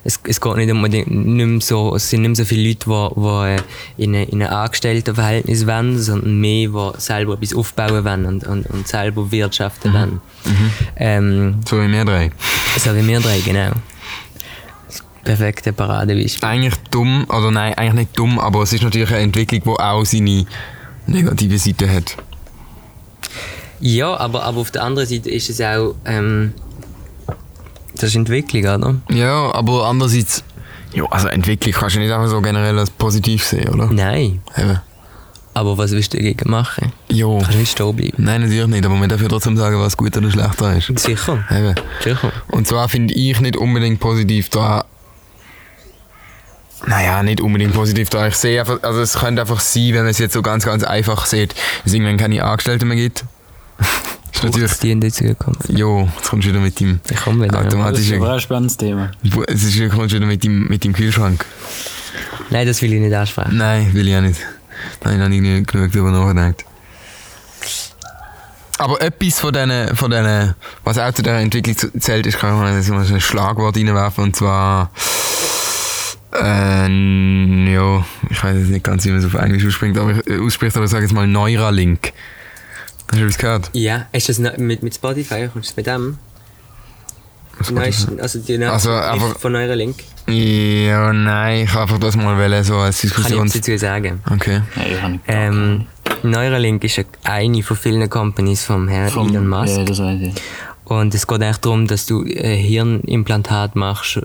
es, 0.05 0.19
es 0.23 0.39
geht 0.39 0.55
nicht 0.55 0.71
unbedingt 0.71 1.11
nicht 1.11 1.45
mehr 1.47 1.59
so, 1.61 1.95
es 1.95 2.09
sind 2.09 2.21
nicht 2.21 2.29
mehr 2.29 2.35
so 2.37 2.45
viele 2.45 2.69
Leute, 2.69 2.85
die, 2.87 3.61
die 3.97 4.03
in 4.03 4.15
ein 4.15 4.27
in 4.29 4.41
ein 4.41 4.47
Angestelltenverhältnis 4.49 5.67
wollen, 5.67 5.99
sondern 5.99 6.39
mehr, 6.39 6.69
die 6.69 6.91
selber 7.01 7.33
etwas 7.33 7.53
aufbauen 7.53 8.05
wollen 8.05 8.25
und, 8.25 8.47
und, 8.47 8.65
und 8.67 8.87
selber 8.87 9.31
wirtschaften 9.31 9.93
wollen. 9.93 10.21
Ähm, 10.95 11.55
So 11.67 11.81
wie 11.81 11.91
wir 11.91 12.05
drei. 12.05 12.31
so 12.77 12.95
wie 12.95 13.05
wir 13.05 13.19
drei, 13.19 13.39
genau. 13.41 13.71
Das 14.87 15.03
perfekte 15.25 15.73
Paradebeispiel. 15.73 16.47
Eigentlich 16.47 16.75
dumm, 16.89 17.25
oder 17.27 17.51
nein, 17.51 17.73
eigentlich 17.73 17.93
nicht 18.07 18.17
dumm, 18.17 18.39
aber 18.39 18.61
es 18.63 18.71
ist 18.71 18.83
natürlich 18.83 19.09
eine 19.09 19.19
Entwicklung, 19.19 19.61
die 19.63 19.69
auch 19.81 20.05
seine 20.05 20.45
negative 21.07 21.57
Seite 21.57 21.91
hat. 21.91 22.15
Ja, 23.81 24.15
aber, 24.15 24.43
aber 24.43 24.61
auf 24.61 24.71
der 24.71 24.83
anderen 24.83 25.07
Seite 25.07 25.29
ist 25.29 25.49
es 25.49 25.59
auch, 25.59 25.95
ähm, 26.05 26.53
das 27.95 28.09
ist 28.11 28.15
Entwicklung, 28.15 28.63
oder? 28.63 28.95
Ja, 29.09 29.53
aber 29.53 29.85
andererseits, 29.87 30.43
Ja, 30.93 31.05
also 31.11 31.27
Entwicklung 31.27 31.73
kannst 31.73 31.95
du 31.95 31.99
nicht 31.99 32.11
einfach 32.11 32.29
so 32.29 32.41
generell 32.41 32.77
als 32.79 32.89
positiv 32.89 33.43
sehen, 33.43 33.69
oder? 33.69 33.87
Nein. 33.87 34.41
Eben. 34.57 34.79
Aber 35.53 35.77
was 35.77 35.91
willst 35.91 36.13
du 36.13 36.17
dagegen 36.17 36.49
machen? 36.49 36.91
Jo. 37.09 37.37
Kannst 37.37 37.53
du 37.53 37.57
nicht 37.59 37.71
stehen 37.71 37.95
bleiben? 37.95 38.23
Nein, 38.23 38.41
natürlich 38.41 38.67
nicht, 38.67 38.85
aber 38.85 38.95
man 38.95 39.07
darf 39.07 39.21
ja 39.21 39.27
trotzdem 39.29 39.55
sagen, 39.55 39.79
was 39.79 39.95
gut 39.95 40.15
oder 40.17 40.29
schlechter 40.29 40.75
ist. 40.77 40.99
Sicher. 40.99 41.45
Eben. 41.49 41.75
Sicher. 42.03 42.31
Und 42.49 42.67
zwar 42.67 42.89
finde 42.89 43.13
ich 43.13 43.39
nicht 43.39 43.55
unbedingt 43.55 43.99
positiv 44.01 44.49
da. 44.49 44.83
Naja, 46.87 47.23
nicht 47.23 47.39
unbedingt 47.41 47.73
positiv 47.73 48.09
da. 48.09 48.27
Ich 48.27 48.35
sehe 48.35 48.59
einfach, 48.59 48.83
also 48.83 48.99
es 48.99 49.13
könnte 49.13 49.41
einfach 49.41 49.61
sein, 49.61 49.87
wenn 49.93 50.01
man 50.01 50.07
es 50.07 50.19
jetzt 50.19 50.33
so 50.33 50.41
ganz, 50.41 50.65
ganz 50.65 50.83
einfach 50.83 51.25
sieht, 51.25 51.51
dass 51.53 51.59
es 51.85 51.93
irgendwann 51.93 52.17
keine 52.17 52.43
Angestellten 52.43 52.87
mehr 52.89 52.97
gibt. 52.97 53.23
Natürlich. 54.45 54.73
Die 54.79 54.91
in 54.91 55.01
die 55.01 55.11
Zukunft. 55.11 55.69
Jo, 55.69 56.09
jetzt 56.17 56.29
kommst 56.29 56.45
du 56.45 56.49
wieder 56.51 56.59
mit 56.61 56.79
dem 56.79 56.99
Ich 57.09 57.17
komme 57.17 57.45
wieder. 57.45 57.53
Das 57.53 57.61
ist 57.61 57.67
automatischen. 57.67 58.23
ein 58.23 58.39
spannendes 58.39 58.77
Thema. 58.77 59.11
Es 59.47 59.63
ist, 59.63 59.79
du 59.79 59.89
kommst 59.89 60.13
wieder 60.15 60.25
mit 60.25 60.43
dem, 60.43 60.67
mit 60.67 60.83
dem 60.83 60.93
Kühlschrank. 60.93 61.45
Nein, 62.49 62.67
das 62.67 62.81
will 62.81 62.93
ich 62.93 63.01
nicht 63.01 63.13
ansprechen. 63.13 63.57
Nein, 63.57 63.93
will 63.93 64.07
ich 64.07 64.15
auch 64.15 64.21
nicht. 64.21 64.39
Nein, 65.03 65.17
da 65.19 65.25
habe 65.25 65.35
ich 65.35 65.41
nicht 65.41 65.67
genug 65.67 65.91
darüber 65.91 66.11
nachgedacht. 66.11 66.65
Aber 68.77 69.01
etwas 69.01 69.39
von 69.39 69.53
diesen, 69.53 69.95
von 69.95 70.11
denen, 70.11 70.53
was 70.83 70.97
auch 70.97 71.13
zu 71.13 71.21
dieser 71.21 71.39
Entwicklung 71.39 71.77
zählt, 71.99 72.25
ist, 72.25 72.39
kann 72.39 72.53
ich 72.81 72.89
mal 72.89 73.03
so 73.03 73.13
ein 73.13 73.21
Schlagwort 73.21 73.77
reinwerfen, 73.77 74.25
und 74.25 74.35
zwar, 74.35 74.91
äh, 76.33 77.73
ja, 77.73 78.05
ich 78.29 78.43
weiß 78.43 78.57
jetzt 78.57 78.69
nicht 78.69 78.83
ganz, 78.83 79.05
wie 79.05 79.11
man 79.11 79.19
es 79.19 79.25
auf 79.25 79.35
Englisch 79.35 79.65
ausspricht, 79.65 79.97
aber 79.97 80.11
ich, 80.11 80.27
äh, 80.27 80.39
ausspricht, 80.39 80.75
aber 80.75 80.85
ich 80.85 80.91
sage 80.91 81.03
jetzt 81.05 81.13
mal 81.13 81.25
Neuralink. 81.25 82.11
Hast 83.11 83.19
du 83.19 83.23
etwas 83.25 83.37
gehört? 83.37 83.69
Ja, 83.73 84.07
ist 84.11 84.29
das 84.29 84.39
mit, 84.39 84.83
mit 84.83 84.95
Spotify? 84.95 85.47
Kommst 85.51 85.71
du 85.71 85.73
mit 85.77 85.87
dem? 85.87 86.17
Neuesten, 87.71 88.19
also 88.19 88.39
die 88.39 88.61
Also, 88.65 88.89
Nachricht 88.89 89.13
einfach- 89.13 89.39
von 89.39 89.55
eurer 89.55 89.75
Link. 89.75 89.95
Ja, 90.27 91.13
nein, 91.13 91.63
ich 91.63 91.69
habe 91.71 91.83
einfach 91.83 91.99
das 91.99 92.15
mal 92.17 92.37
wollen, 92.37 92.63
so 92.65 92.75
als 92.77 92.99
Kann 93.01 93.45
ich 93.45 93.53
dazu 93.53 93.77
sagen. 93.77 94.21
Okay. 94.29 94.61
Ja, 94.75 94.83
ich 94.85 95.01
habe 95.01 95.11
nicht 95.13 95.23
Ähm, 95.27 95.85
Neuralink 96.23 96.83
ist 96.83 96.99
eine 97.23 97.63
von 97.63 97.77
vielen 97.77 98.09
Companies 98.09 98.63
vom 98.65 98.87
Herrn 98.89 99.09
Vom- 99.09 99.29
Elon 99.29 99.47
Musk. 99.47 99.77
Ja, 99.77 99.83
das 99.85 99.99
weiß 99.99 100.19
ich. 100.21 100.33
Und 100.83 101.15
es 101.15 101.25
geht 101.25 101.41
echt 101.41 101.63
darum, 101.65 101.87
dass 101.87 102.05
du 102.05 102.23
ein 102.23 102.57
Hirnimplantat 102.57 103.75
machst. 103.75 104.19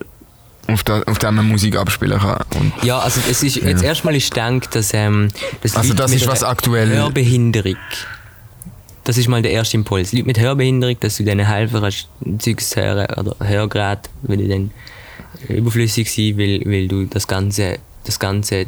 Auf, 0.67 0.83
da, 0.85 1.01
auf 1.03 1.19
dem 1.19 1.37
man 1.37 1.47
Musik 1.49 1.77
abspielen 1.77 2.19
kann. 2.19 2.43
Und 2.59 2.73
Ja, 2.83 2.99
also 2.99 3.21
es 3.31 3.43
ist, 3.43 3.57
jetzt 3.57 3.83
erstmal 3.83 4.17
ist 4.17 4.33
gedacht, 4.35 4.75
dass, 4.75 4.93
ähm, 4.93 5.29
dass 5.63 5.77
Also 5.77 5.91
Leute 5.91 6.03
das 6.03 6.11
mit 6.13 6.21
ist 6.23 6.29
was 6.29 6.43
aktuell- 6.43 6.89
Hörbehinderung. 6.91 7.77
Das 9.11 9.19
ist 9.19 9.27
mal 9.27 9.43
der 9.43 9.51
erste 9.51 9.77
Impuls. 9.77 10.13
Leute 10.13 10.25
mit 10.25 10.39
Hörbehinderung, 10.39 10.95
dass 11.01 11.17
du 11.17 11.25
denen 11.25 11.45
helfen 11.45 11.81
kannst, 11.81 12.09
Zeugs 12.39 12.77
hören 12.77 13.09
oder 13.17 13.35
Hörgerät, 13.41 14.09
weil 14.23 14.47
dann 14.47 14.71
überflüssig 15.49 16.09
sein, 16.09 16.39
weil, 16.39 16.63
weil 16.65 16.87
du 16.87 17.07
das 17.07 17.27
Ganze, 17.27 17.81
das 18.05 18.21
Ganze 18.21 18.67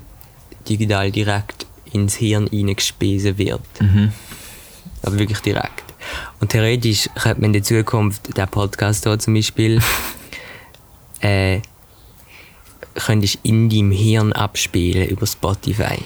digital 0.68 1.12
direkt 1.12 1.64
ins 1.92 2.16
Hirn 2.16 2.48
hineingespiesen 2.48 3.38
wird. 3.38 3.60
Aber 5.02 5.16
wirklich 5.16 5.38
direkt. 5.38 5.84
Und 6.40 6.48
theoretisch 6.48 7.08
könnte 7.14 7.40
man 7.40 7.50
in 7.50 7.52
der 7.52 7.62
Zukunft, 7.62 8.36
der 8.36 8.46
Podcast 8.46 9.04
hier 9.04 9.16
zum 9.20 9.34
Beispiel, 9.34 9.80
äh, 11.20 11.60
könntest 12.96 13.38
in 13.44 13.70
deinem 13.70 13.92
Hirn 13.92 14.32
abspielen 14.32 15.08
über 15.08 15.24
Spotify. 15.24 16.00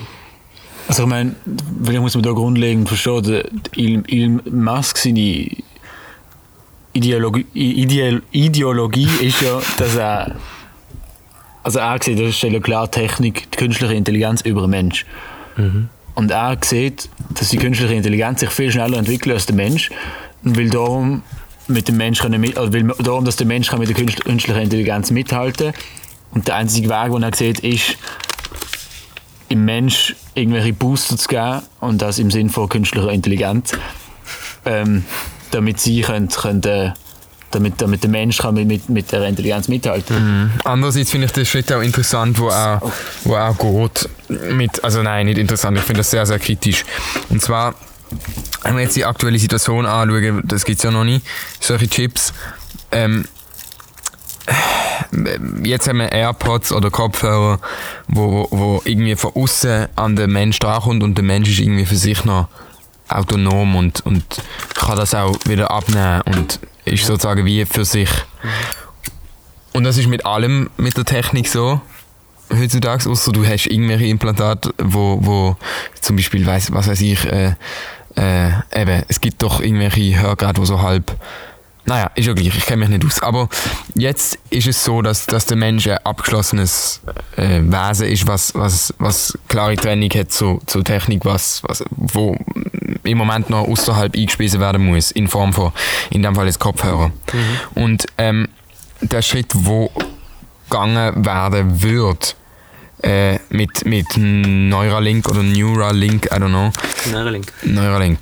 Also 0.88 1.02
ich 1.02 1.08
meine, 1.08 1.34
vielleicht 1.82 2.00
muss 2.00 2.14
man 2.14 2.22
da 2.22 2.32
grundlegend 2.32 2.88
verstehen, 2.88 3.22
der 3.22 3.44
Elon, 3.76 4.40
Musk 4.50 4.98
seine 4.98 5.48
Ideologie, 6.92 7.46
Ideal, 7.52 8.22
Ideologie 8.30 9.08
ist 9.20 9.42
ja, 9.42 9.60
dass 9.78 9.96
er 9.96 10.36
also 11.62 11.80
er 11.80 11.98
sieht, 12.00 12.20
das 12.20 12.28
ist 12.28 12.42
ja 12.42 12.60
klar 12.60 12.88
Technik, 12.88 13.50
die 13.50 13.56
künstliche 13.56 13.94
Intelligenz 13.94 14.40
über 14.42 14.60
den 14.60 14.70
Mensch. 14.70 15.04
Und 16.14 16.30
er 16.30 16.56
sieht, 16.62 17.08
dass 17.34 17.48
die 17.48 17.56
künstliche 17.56 17.92
Intelligenz 17.92 18.38
sich 18.38 18.50
viel 18.50 18.70
schneller 18.70 18.98
entwickelt 18.98 19.34
als 19.34 19.46
der 19.46 19.56
Mensch 19.56 19.90
und 20.44 20.56
will 20.56 20.70
darum 20.70 21.22
mit 21.66 21.88
dem 21.88 21.96
Mensch 21.96 22.20
können 22.20 22.56
also 22.56 22.72
will 22.72 22.94
darum, 23.02 23.24
dass 23.24 23.34
der 23.34 23.48
Mensch 23.48 23.68
kann 23.68 23.80
mit 23.80 23.88
der 23.88 23.96
künst- 23.96 24.24
künstlichen 24.24 24.60
Intelligenz 24.60 25.10
mithalten 25.10 25.72
und 26.30 26.46
der 26.46 26.54
einzige 26.54 26.88
Weg, 26.88 27.10
den 27.12 27.22
er 27.24 27.34
sieht, 27.34 27.58
ist 27.58 27.96
im 29.48 29.64
Mensch 29.64 30.16
irgendwelche 30.34 30.72
Booster 30.72 31.16
zu 31.16 31.28
geben 31.28 31.62
und 31.80 32.02
das 32.02 32.18
im 32.18 32.30
Sinn 32.30 32.50
von 32.50 32.68
künstlicher 32.68 33.10
Intelligenz, 33.10 33.72
ähm, 34.64 35.04
damit 35.50 35.80
sie 35.80 36.02
können, 36.02 36.28
können, 36.28 36.62
äh, 36.64 36.92
damit, 37.52 37.80
damit 37.80 38.02
der 38.02 38.10
Mensch 38.10 38.38
kann 38.38 38.54
mit, 38.54 38.66
mit, 38.66 38.88
mit 38.88 39.12
der 39.12 39.24
Intelligenz 39.24 39.68
mithalten. 39.68 40.52
Andererseits 40.64 41.10
finde 41.10 41.26
ich 41.26 41.32
den 41.32 41.46
Schritt 41.46 41.72
auch 41.72 41.80
interessant, 41.80 42.38
wo 42.38 42.48
auch, 42.48 42.92
wo 43.24 43.36
auch 43.36 43.56
geht 43.56 44.08
mit, 44.28 44.82
also 44.82 45.02
nein, 45.02 45.26
nicht 45.26 45.38
interessant, 45.38 45.78
ich 45.78 45.84
finde 45.84 46.00
das 46.00 46.10
sehr, 46.10 46.26
sehr 46.26 46.38
kritisch. 46.38 46.84
Und 47.28 47.40
zwar, 47.40 47.74
wenn 48.62 48.74
wir 48.74 48.82
jetzt 48.82 48.96
die 48.96 49.04
aktuelle 49.04 49.38
Situation 49.38 49.86
anschauen, 49.86 50.42
das 50.44 50.64
gibt 50.64 50.78
es 50.78 50.84
ja 50.84 50.90
noch 50.90 51.04
nie, 51.04 51.20
solche 51.60 51.88
Chips, 51.88 52.32
ähm, 52.90 53.26
jetzt 55.62 55.88
haben 55.88 55.98
wir 55.98 56.12
AirPods 56.12 56.72
oder 56.72 56.90
Kopfhörer, 56.90 57.58
wo, 58.08 58.48
wo 58.50 58.82
irgendwie 58.84 59.16
von 59.16 59.32
außen 59.34 59.88
an 59.96 60.16
den 60.16 60.30
Mensch 60.32 60.58
drankommt 60.58 61.02
und 61.02 61.16
der 61.16 61.24
Mensch 61.24 61.48
ist 61.48 61.60
irgendwie 61.60 61.86
für 61.86 61.96
sich 61.96 62.24
noch 62.24 62.48
autonom 63.08 63.76
und, 63.76 64.04
und 64.04 64.24
kann 64.74 64.96
das 64.96 65.14
auch 65.14 65.36
wieder 65.44 65.70
abnehmen 65.70 66.22
und 66.26 66.60
ist 66.84 67.06
sozusagen 67.06 67.44
wie 67.44 67.64
für 67.64 67.84
sich. 67.84 68.10
Und 69.72 69.84
das 69.84 69.98
ist 69.98 70.08
mit 70.08 70.24
allem 70.24 70.70
mit 70.76 70.96
der 70.96 71.04
Technik 71.04 71.48
so 71.48 71.80
heutzutage, 72.52 73.08
außer 73.08 73.32
du 73.32 73.46
hast 73.46 73.66
irgendwelche 73.66 74.06
Implantate, 74.06 74.72
wo, 74.78 75.18
wo 75.20 75.56
zum 76.00 76.16
Beispiel, 76.16 76.46
weiss, 76.46 76.72
was 76.72 76.88
weiß 76.88 77.00
ich, 77.00 77.24
äh, 77.26 77.54
äh, 78.16 78.50
eben, 78.74 79.02
es 79.08 79.20
gibt 79.20 79.42
doch 79.42 79.60
irgendwelche 79.60 80.20
Hörgeräte, 80.20 80.60
die 80.60 80.66
so 80.66 80.80
halb 80.80 81.16
naja, 81.86 82.10
ist 82.16 82.26
ja 82.26 82.32
gleich, 82.32 82.48
ich 82.48 82.66
kenne 82.66 82.86
mich 82.86 82.88
nicht 82.88 83.04
aus. 83.04 83.22
Aber 83.22 83.48
jetzt 83.94 84.38
ist 84.50 84.66
es 84.66 84.82
so, 84.84 85.02
dass, 85.02 85.26
dass 85.26 85.46
der 85.46 85.56
Mensch 85.56 85.86
ein 85.86 85.98
abgeschlossenes 85.98 87.00
äh, 87.36 87.60
Wesen 87.60 88.08
ist, 88.08 88.26
was, 88.26 88.54
was, 88.54 88.92
was 88.98 89.38
klare 89.48 89.76
Trennung 89.76 90.10
hat 90.10 90.32
zu, 90.32 90.60
zur 90.66 90.82
Technik, 90.82 91.24
was, 91.24 91.62
was, 91.62 91.84
wo 91.90 92.36
im 93.04 93.18
Moment 93.18 93.50
noch 93.50 93.68
außerhalb 93.68 94.16
eingespiesen 94.16 94.60
werden 94.60 94.84
muss, 94.84 95.12
in 95.12 95.28
Form 95.28 95.52
von, 95.52 95.72
in 96.10 96.22
dem 96.22 96.34
Fall 96.34 96.46
jetzt 96.46 96.58
Kopfhörer. 96.58 97.12
Und 97.74 98.06
ähm, 98.18 98.48
der 99.00 99.22
Schritt, 99.22 99.52
wo 99.52 99.92
gegangen 100.68 101.24
werden 101.24 101.82
wird, 101.82 102.34
äh, 103.02 103.38
mit, 103.50 103.84
mit 103.84 104.06
Neuralink 104.16 105.28
oder 105.28 105.42
Neuralink, 105.42 106.26
I 106.26 106.36
don't 106.36 106.48
know, 106.48 106.72
Neuralink. 107.12 107.52
Neuralink. 107.62 108.18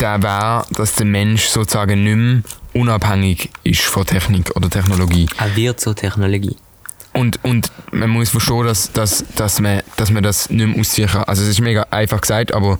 Der 0.00 0.22
wäre, 0.22 0.64
dass 0.70 0.94
der 0.94 1.06
Mensch 1.06 1.44
sozusagen 1.46 2.02
nicht 2.04 2.16
mehr 2.16 2.42
unabhängig 2.72 3.50
ist 3.62 3.82
von 3.82 4.06
Technik 4.06 4.50
oder 4.56 4.70
Technologie. 4.70 5.28
Er 5.38 5.54
wird 5.56 5.80
zur 5.80 5.94
Technologie. 5.94 6.56
Und, 7.12 7.38
und 7.44 7.70
man 7.92 8.10
muss 8.10 8.30
verstehen, 8.30 8.64
dass, 8.64 8.90
dass, 8.92 9.24
dass, 9.36 9.60
man, 9.60 9.82
dass 9.96 10.10
man 10.10 10.22
das 10.22 10.50
nicht 10.50 10.66
mehr 10.66 10.80
ausziehen 10.80 11.08
kann. 11.08 11.24
Also 11.24 11.42
es 11.42 11.48
ist 11.50 11.60
mega 11.60 11.86
einfach 11.90 12.20
gesagt, 12.20 12.52
aber 12.52 12.78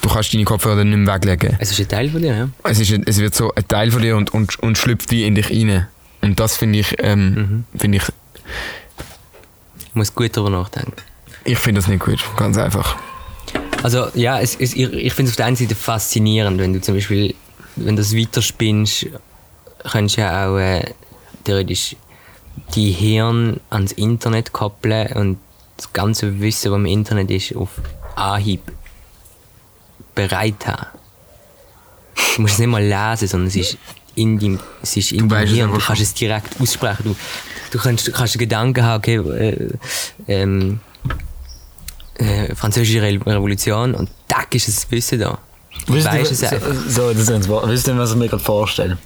du 0.00 0.08
kannst 0.08 0.32
deine 0.32 0.44
Kopfhörer 0.44 0.84
nicht 0.84 0.96
mehr 0.96 1.14
weglegen. 1.14 1.56
Es 1.58 1.72
ist 1.72 1.80
ein 1.80 1.88
Teil 1.88 2.08
von 2.10 2.22
dir, 2.22 2.34
ja? 2.36 2.48
Es, 2.62 2.78
ist, 2.78 2.90
ein- 2.92 3.04
es 3.06 3.18
wird 3.18 3.34
so 3.34 3.52
ein 3.54 3.66
Teil 3.68 3.90
von 3.90 4.00
dir 4.00 4.16
und, 4.16 4.32
und, 4.32 4.58
und 4.60 4.78
schlüpft 4.78 5.10
wie 5.10 5.24
in 5.26 5.34
dich 5.34 5.50
rein. 5.50 5.86
Und 6.22 6.40
das 6.40 6.56
finde 6.56 6.78
ich, 6.78 6.94
ähm, 7.00 7.64
finde 7.76 7.98
ich, 7.98 8.04
Ich 9.88 9.94
muss 9.94 10.14
gut 10.14 10.36
darüber 10.36 10.50
nachdenken. 10.50 10.94
ich 11.44 11.58
finde 11.58 11.80
das 11.80 11.88
nicht 11.88 12.02
gut, 12.04 12.24
ganz 12.36 12.56
einfach. 12.56 12.96
Also 13.82 14.08
ja, 14.14 14.40
es, 14.40 14.56
es, 14.56 14.74
ich, 14.74 14.92
ich 14.92 15.12
finde 15.12 15.28
es 15.28 15.32
auf 15.32 15.36
der 15.36 15.46
einen 15.46 15.56
Seite 15.56 15.74
faszinierend, 15.74 16.58
wenn 16.58 16.72
du 16.72 16.80
zum 16.80 16.94
Beispiel, 16.94 17.34
wenn 17.76 17.96
du 17.96 18.02
das 18.02 18.14
weiterspinnst, 18.14 19.06
kannst 19.90 20.16
du 20.16 20.20
ja 20.20 20.48
auch 20.48 20.58
äh, 20.58 20.84
theoretisch 21.44 21.96
die 22.74 22.90
Hirn 22.90 23.60
ans 23.70 23.92
Internet 23.92 24.52
koppeln 24.52 25.12
und 25.12 25.38
das 25.76 25.92
ganze 25.92 26.40
Wissen, 26.40 26.72
was 26.72 26.78
im 26.78 26.86
Internet 26.86 27.30
ist, 27.30 27.54
auf 27.54 27.70
Anhieb 28.16 28.62
bereit 30.14 30.66
haben. 30.66 30.86
Du 32.34 32.42
musst 32.42 32.54
es 32.54 32.58
nicht 32.58 32.68
mal 32.68 32.82
lesen, 32.82 33.28
sondern 33.28 33.48
es 33.48 33.56
ist 33.56 33.78
in 34.14 34.38
deinem, 34.38 34.58
es 34.82 34.96
ist 34.96 35.12
in 35.12 35.28
Du 35.28 35.34
deinem 35.34 35.44
es 35.44 35.50
Hirn. 35.50 35.72
Du 35.72 35.78
kannst 35.78 36.02
es 36.02 36.14
direkt 36.14 36.60
aussprechen. 36.60 37.04
Du, 37.04 37.16
du 37.70 37.78
kannst, 37.78 38.12
kannst 38.12 38.38
Gedanken 38.38 38.82
haben, 38.82 38.98
okay, 38.98 39.16
äh, 39.16 39.68
ähm, 40.26 40.80
äh, 42.50 42.54
französische 42.54 43.02
Re 43.02 43.18
Revolution 43.26 43.94
und 43.94 44.10
tack 44.28 44.54
ist 44.54 44.68
das 44.68 44.90
Wissen 44.90 45.20
da. 45.20 45.38
Wisst 45.88 46.12
ihr, 46.12 46.20
es 46.20 46.40
so, 46.40 46.46
einfach. 46.46 46.74
so, 46.88 47.12
das 47.12 47.28
ist. 47.28 47.48
Wisst 47.48 47.88
ihr, 47.88 47.98
was 47.98 48.10
ich 48.12 48.16
mir 48.16 48.28
gerade 48.28 48.42
vorstelle? 48.42 48.98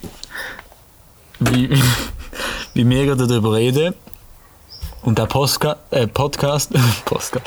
Wie, 1.39 1.69
wie 2.73 2.89
wir 2.89 3.05
gerade 3.05 3.27
darüber 3.27 3.53
reden 3.53 3.93
und 5.01 5.17
der 5.17 5.25
Postka 5.25 5.77
äh, 5.91 6.07
Podcast, 6.07 6.71
Postka 7.05 7.41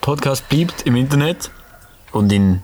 Podcast 0.00 0.48
bleibt 0.48 0.82
im 0.82 0.96
Internet 0.96 1.50
und 2.12 2.30
in 2.32 2.62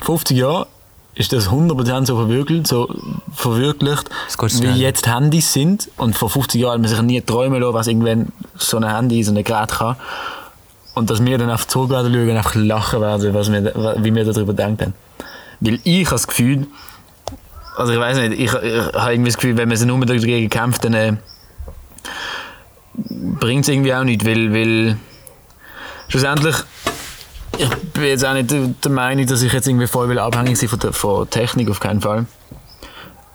50 0.00 0.36
Jahren 0.36 0.66
ist 1.14 1.32
das 1.32 1.48
100% 1.48 2.06
so 2.06 2.16
verwirklicht, 2.16 2.66
so 2.66 2.88
verwirklicht 3.32 4.10
Es 4.26 4.62
wie 4.62 4.80
jetzt 4.80 5.06
Handys 5.06 5.52
sind. 5.52 5.88
Und 5.96 6.16
vor 6.16 6.28
50 6.28 6.60
Jahren 6.60 6.74
hat 6.74 6.80
man 6.80 6.88
sich 6.88 7.02
nie 7.02 7.20
träumen 7.20 7.60
lassen, 7.60 7.74
was 7.74 7.86
irgendwann 7.86 8.32
so 8.56 8.76
ein 8.76 8.88
Handy, 8.88 9.22
so 9.22 9.32
ein 9.32 9.44
Gerät 9.44 9.70
kann. 9.70 9.96
Und 10.94 11.10
dass 11.10 11.24
wir 11.24 11.38
dann 11.38 11.50
auf 11.50 11.66
zurück 11.66 11.90
werden 11.90 12.12
schauen 12.12 12.30
und 12.30 12.36
einfach 12.36 12.54
lachen 12.54 13.00
werden, 13.00 13.34
was 13.34 13.50
wir, 13.50 13.96
wie 13.98 14.14
wir 14.14 14.24
darüber 14.24 14.52
denken. 14.52 14.94
Weil 15.60 15.80
ich 15.82 16.06
habe 16.06 16.14
das 16.14 16.26
Gefühl, 16.26 16.66
also 17.76 17.92
ich 17.92 17.98
weiß 17.98 18.18
nicht, 18.18 18.32
ich, 18.34 18.52
ich 18.52 18.94
habe 18.94 19.12
irgendwie 19.12 19.30
das 19.30 19.36
Gefühl, 19.36 19.56
wenn 19.56 19.68
man 19.68 19.76
sich 19.76 19.86
nur 19.86 20.04
dagegen 20.06 20.48
kämpft, 20.48 20.84
dann 20.84 20.94
äh, 20.94 21.16
bringt 22.94 23.64
es 23.64 23.68
irgendwie 23.68 23.94
auch 23.94 24.04
nicht, 24.04 24.24
weil, 24.24 24.52
weil 24.52 24.96
schlussendlich 26.08 26.56
ich 27.58 27.68
bin 27.92 28.04
jetzt 28.04 28.24
auch 28.24 28.34
nicht 28.34 28.50
der 28.50 28.90
Meinung, 28.90 29.26
dass 29.26 29.42
ich 29.42 29.52
jetzt 29.52 29.68
irgendwie 29.68 29.86
voll 29.86 30.08
will 30.08 30.18
abhängig 30.18 30.58
sein 30.58 30.68
von 30.68 30.78
der 30.78 30.92
von 30.92 31.28
Technik, 31.30 31.70
auf 31.70 31.80
keinen 31.80 32.00
Fall. 32.00 32.26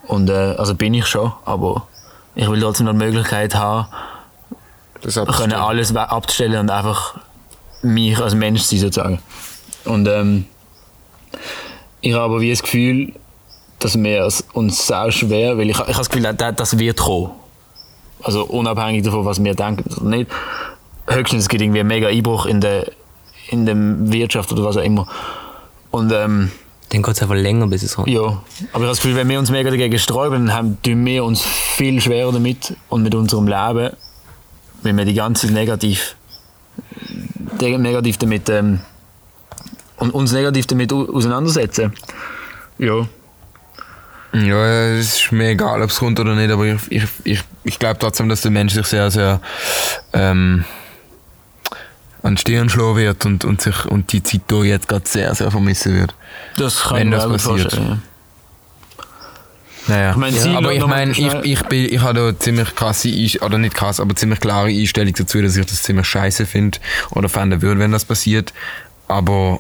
Und 0.08 0.30
äh, 0.30 0.56
also 0.58 0.76
bin 0.76 0.94
ich 0.94 1.06
schon, 1.06 1.32
aber 1.46 1.88
ich 2.36 2.50
will 2.50 2.60
trotzdem 2.60 2.88
noch 2.88 2.94
die 2.94 3.00
Möglichkeit 3.00 3.56
haben, 3.56 3.88
können 5.38 5.54
alles 5.54 5.96
abzustellen 5.96 6.60
und 6.60 6.72
einfach 6.72 7.20
mich 7.82 8.18
als 8.20 8.36
Mensch 8.36 8.62
sein 8.62 8.80
sozusagen. 8.80 9.20
Und 9.86 10.08
ähm, 10.08 10.46
ich 12.02 12.14
habe 12.14 12.24
aber 12.24 12.42
wie 12.42 12.50
das 12.50 12.62
Gefühl, 12.62 13.14
dass 13.80 13.98
wir 14.02 14.24
es 14.24 14.44
uns 14.54 14.88
sehr 14.88 15.12
schwer, 15.12 15.58
weil 15.58 15.70
ich, 15.70 15.76
ich 15.76 15.80
habe 15.80 15.94
das 15.94 16.10
Gefühl, 16.10 16.34
das, 16.34 16.56
das 16.56 16.78
wird 16.78 16.98
kommen. 16.98 17.32
Also 18.22 18.46
unabhängig 18.46 19.04
davon, 19.04 19.24
was 19.26 19.42
wir 19.42 19.56
denken 19.56 19.90
oder 19.94 20.10
nicht. 20.10 20.30
Höchstens 21.08 21.48
gibt 21.48 21.62
irgendwie 21.62 21.80
einen 21.80 21.88
mega 21.88 22.08
Einbruch 22.10 22.46
in 22.46 22.60
der, 22.62 22.92
in 23.50 23.66
der 23.66 23.76
Wirtschaft 23.78 24.52
oder 24.52 24.64
was 24.64 24.76
auch 24.78 24.84
immer. 24.84 25.08
Und 25.92 26.12
ähm, 26.12 26.52
Dann 26.90 27.02
geht 27.02 27.16
es 27.16 27.22
einfach 27.22 27.36
länger, 27.36 27.68
bis 27.68 27.84
es 27.84 27.96
kommt. 27.96 28.10
ja, 28.10 28.22
aber 28.22 28.42
ich 28.64 28.74
habe 28.74 28.86
das 28.88 29.02
Gefühl, 29.02 29.16
wenn 29.16 29.30
wir 29.30 29.40
uns 29.40 29.50
mega 29.50 29.70
dagegen 29.70 29.98
sträuben, 29.98 30.48
dann 30.48 30.56
haben 30.56 30.78
tun 30.84 31.06
wir 31.06 31.24
uns 31.24 31.42
viel 31.42 32.02
schwerer 32.02 32.32
damit 32.32 32.76
und 32.90 33.04
mit 33.04 33.16
unserem 33.16 33.48
Leben, 33.48 33.96
wenn 34.84 34.98
wir 34.98 35.06
die 35.06 35.14
ganze 35.14 35.48
Zeit 35.48 35.56
negativ, 35.56 36.16
negativ 37.62 38.18
damit 38.18 38.50
ähm, 38.50 38.80
und 39.98 40.12
uns 40.14 40.32
negativ 40.32 40.68
damit 40.68 40.92
au- 40.94 41.10
auseinandersetzen. 41.14 41.94
Ja, 42.78 43.06
Ja, 44.34 44.66
es 44.94 45.16
ist 45.16 45.32
mir 45.32 45.50
egal, 45.50 45.82
ob 45.82 45.90
es 45.90 45.98
kommt 46.00 46.20
oder 46.20 46.36
nicht, 46.36 46.52
aber 46.52 46.66
ich, 46.66 46.80
ich, 46.90 47.04
ich, 47.24 47.44
ich 47.64 47.80
glaube 47.80 48.00
trotzdem, 48.00 48.30
dass 48.30 48.42
der 48.42 48.52
Mensch 48.52 48.74
sich 48.74 48.86
sehr, 48.86 49.10
sehr 49.12 49.42
ähm, 50.14 50.64
an 52.22 52.36
die 52.36 52.42
Stirn 52.42 52.70
schlagen 52.70 52.96
wird 52.98 53.26
und, 53.26 53.44
und, 53.46 53.62
sich, 53.62 53.86
und 53.86 54.12
die 54.12 54.22
Zeit 54.24 54.42
hier 54.50 54.64
jetzt 54.66 54.88
gerade 54.88 55.08
sehr, 55.08 55.34
sehr 55.36 55.50
vermissen 55.52 55.96
wird. 55.96 56.14
das 56.58 56.84
kann 56.84 56.98
Wenn 56.98 57.12
das 57.12 57.24
passiert. 57.28 57.62
vorstellen. 57.62 58.02
Naja. 59.90 60.12
Ich 60.12 60.16
meine, 60.18 60.38
ja, 60.38 60.58
aber 60.58 60.74
ich 60.74 60.86
meine, 60.86 61.12
ich, 61.12 61.34
ich, 61.44 61.62
bin- 61.64 61.94
ich 61.94 62.02
habe 62.02 62.14
da 62.34 62.40
ziemlich 62.40 62.76
krasse, 62.76 63.10
oder 63.42 63.58
nicht 63.58 63.76
krass, 63.76 64.00
aber 64.00 64.16
ziemlich 64.16 64.40
klare 64.40 64.68
Einstellung 64.70 65.14
dazu, 65.14 65.42
dass 65.42 65.56
ich 65.58 65.66
das 65.66 65.84
ziemlich 65.84 66.06
scheiße 66.08 66.46
finde 66.46 66.78
oder 67.12 67.28
fänden 67.30 67.62
würde, 67.62 67.80
wenn 67.80 67.92
das 67.92 68.06
passiert. 68.06 68.54
Aber 69.08 69.60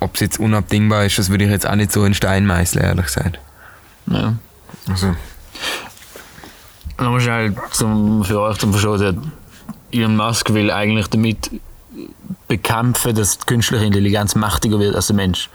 ob 0.00 0.14
es 0.14 0.20
jetzt 0.20 0.40
unabdingbar 0.40 1.04
ist, 1.04 1.18
das 1.18 1.28
würde 1.30 1.44
ich 1.44 1.50
jetzt 1.50 1.66
auch 1.68 1.74
nicht 1.76 1.92
so 1.92 2.04
in 2.04 2.14
Stein 2.14 2.46
meißeln, 2.46 2.84
ehrlich 2.84 3.06
gesagt. 3.06 3.38
Ja. 4.06 4.34
Also, 4.88 5.14
Nochmal 6.98 7.20
schnell 7.20 7.54
zum, 7.72 8.24
für 8.24 8.40
euch 8.40 8.58
zum 8.58 8.72
Verstehen. 8.74 9.32
Elon 9.90 10.16
Musk 10.16 10.52
will 10.54 10.70
eigentlich 10.70 11.08
damit 11.08 11.50
bekämpfen, 12.48 13.14
dass 13.14 13.38
die 13.38 13.46
künstliche 13.46 13.84
Intelligenz 13.84 14.34
mächtiger 14.34 14.78
wird 14.78 14.94
als 14.94 15.08
der 15.08 15.16
Mensch. 15.16 15.48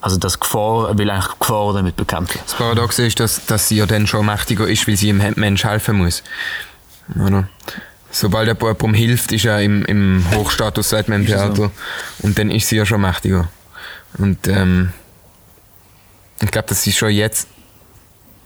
Also 0.00 0.16
das 0.16 0.38
Gefahr, 0.38 0.88
er 0.88 0.98
will 0.98 1.10
eigentlich 1.10 1.38
Gefahr 1.38 1.72
damit 1.74 1.96
bekämpfen. 1.96 2.38
das 2.44 2.54
Paradoxe 2.54 3.06
ist, 3.06 3.18
dass, 3.18 3.46
dass 3.46 3.68
sie 3.68 3.76
ja 3.76 3.86
dann 3.86 4.06
schon 4.06 4.26
mächtiger 4.26 4.68
ist, 4.68 4.86
weil 4.86 4.96
sie 4.96 5.12
dem 5.12 5.34
Mensch 5.36 5.64
helfen 5.64 5.96
muss. 5.96 6.22
Oder? 7.16 7.48
Sobald 8.10 8.46
jemand 8.46 8.62
jemandem 8.62 8.94
hilft, 8.94 9.32
ist 9.32 9.44
er 9.44 9.60
im, 9.60 9.84
im 9.84 10.24
Hochstatus, 10.34 10.92
man 10.92 11.04
im 11.06 11.22
Ist 11.22 11.28
so. 11.30 11.34
Theater. 11.34 11.70
Und 12.20 12.38
dann 12.38 12.50
ist 12.50 12.68
sie 12.68 12.76
ja 12.76 12.86
schon 12.86 13.00
mächtiger. 13.00 13.48
Und 14.18 14.48
ähm, 14.48 14.92
ich 16.40 16.50
glaube, 16.50 16.68
dass 16.68 16.82
sie 16.82 16.92
schon 16.92 17.10
jetzt. 17.10 17.48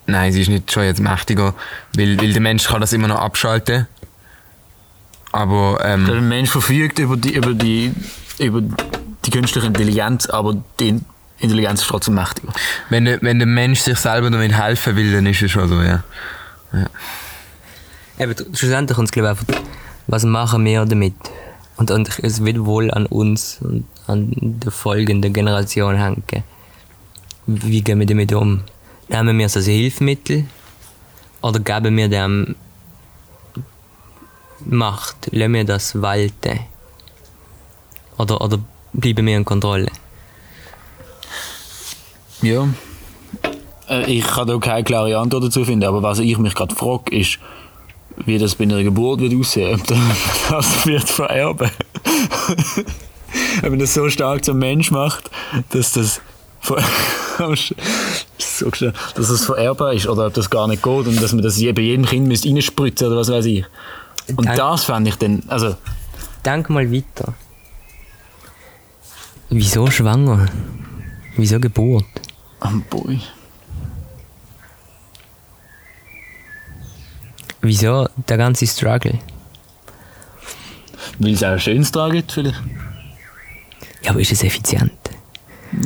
Nein, 0.06 0.32
sie 0.32 0.40
ist 0.40 0.48
nicht 0.48 0.72
schon 0.72 0.84
jetzt 0.84 1.00
mächtiger, 1.00 1.54
weil, 1.94 2.20
weil 2.20 2.32
der 2.32 2.42
Mensch 2.42 2.66
kann 2.66 2.80
das 2.80 2.92
immer 2.92 3.08
noch 3.08 3.20
abschalten. 3.20 3.86
Aber 5.30 5.78
ähm, 5.84 6.06
Der 6.06 6.20
Mensch 6.20 6.50
verfügt 6.50 6.98
über 6.98 7.16
die, 7.16 7.34
über 7.34 7.54
die, 7.54 7.94
über 8.38 8.60
die 9.24 9.30
künstliche 9.30 9.66
Intelligenz, 9.66 10.26
aber 10.26 10.56
die 10.80 11.00
Intelligenz 11.42 11.82
ist 11.82 11.88
trotzdem 11.88 12.14
mächtiger. 12.14 12.52
wenn, 12.88 13.04
der, 13.04 13.20
wenn 13.20 13.38
der 13.38 13.48
Mensch 13.48 13.80
sich 13.80 13.98
selber 13.98 14.30
damit 14.30 14.52
helfen 14.52 14.96
will, 14.96 15.12
dann 15.12 15.26
ist 15.26 15.42
es 15.42 15.50
schon 15.50 15.68
so, 15.68 15.82
ja. 15.82 16.04
Eben, 18.18 18.34
schlussendlich 18.54 18.94
kommt 18.94 19.08
es, 19.08 19.12
glaube 19.12 19.32
ich, 19.32 19.40
einfach, 19.40 19.62
was 20.06 20.24
machen 20.24 20.64
wir 20.64 20.84
damit? 20.84 21.14
Und, 21.76 21.90
und 21.90 22.18
es 22.20 22.44
wird 22.44 22.64
wohl 22.64 22.90
an 22.92 23.06
uns 23.06 23.58
und 23.60 23.84
an 24.06 24.30
der 24.36 24.70
folgenden 24.70 25.32
Generation 25.32 25.96
hängen. 25.96 26.44
Wie 27.46 27.82
gehen 27.82 27.98
wir 27.98 28.06
damit 28.06 28.32
um? 28.32 28.62
Nehmen 29.08 29.38
wir 29.38 29.46
es 29.46 29.56
als 29.56 29.66
Hilfsmittel 29.66 30.44
oder 31.40 31.58
geben 31.58 31.96
wir 31.96 32.08
dem 32.08 32.54
Macht? 34.60 35.28
Lassen 35.32 35.54
wir 35.54 35.64
das 35.64 36.00
walten? 36.00 36.60
Oder, 38.16 38.40
oder 38.40 38.58
bleiben 38.92 39.26
wir 39.26 39.36
in 39.36 39.44
Kontrolle? 39.44 39.90
Ja. 42.42 42.68
Äh, 43.88 44.10
Ich 44.12 44.26
kann 44.26 44.46
da 44.46 44.58
keine 44.58 44.84
klare 44.84 45.16
Antwort 45.18 45.44
dazu 45.44 45.64
finden, 45.64 45.84
aber 45.84 46.02
was 46.02 46.18
ich 46.18 46.36
mich 46.38 46.54
gerade 46.54 46.74
frage, 46.74 47.16
ist, 47.16 47.38
wie 48.26 48.38
das 48.38 48.54
bei 48.56 48.64
einer 48.64 48.82
Geburt 48.82 49.20
wird 49.20 49.34
aussehen. 49.34 49.80
Ob 49.80 49.86
das 50.50 50.86
wird 50.86 51.08
vererben. 51.08 51.70
Ob 53.62 53.70
man 53.70 53.78
das 53.78 53.94
so 53.94 54.08
stark 54.10 54.44
zum 54.44 54.58
Mensch 54.58 54.90
macht, 54.90 55.30
dass 55.70 55.92
das 55.92 56.20
ver- 56.60 56.82
so 58.38 58.70
gestellt, 58.70 58.94
dass 59.14 59.28
das 59.28 59.44
vererbbar 59.46 59.94
ist 59.94 60.06
oder 60.06 60.26
ob 60.26 60.34
das 60.34 60.50
gar 60.50 60.68
nicht 60.68 60.82
geht 60.82 61.06
und 61.06 61.20
dass 61.22 61.32
man 61.32 61.42
das 61.42 61.58
bei 61.58 61.80
jedem 61.80 62.04
Kind 62.04 62.28
müsste 62.28 62.48
reinspritzen 62.50 63.06
oder 63.08 63.16
was 63.16 63.30
weiß 63.30 63.46
ich. 63.46 63.64
Und 64.36 64.44
Dank- 64.46 64.58
das 64.58 64.84
fände 64.84 65.08
ich 65.10 65.16
dann, 65.16 65.42
also 65.48 65.74
Denk 66.44 66.68
mal 66.70 66.90
weiter. 66.92 67.34
Wieso 69.48 69.90
schwanger? 69.90 70.46
Wieso 71.36 71.58
Geburt? 71.60 72.04
Oh 72.64 72.80
boy. 72.90 73.20
Wieso 77.60 78.08
der 78.28 78.36
ganze 78.36 78.66
Struggle? 78.66 79.18
Weil 81.18 81.34
es 81.34 81.44
auch 81.44 81.48
ein 81.48 81.60
schönes 81.60 81.92
dran 81.92 82.12
gibt 82.12 82.32
vielleicht. 82.32 82.60
Ja, 84.02 84.10
aber 84.10 84.20
ist 84.20 84.32
es 84.32 84.42
effizient? 84.42 84.92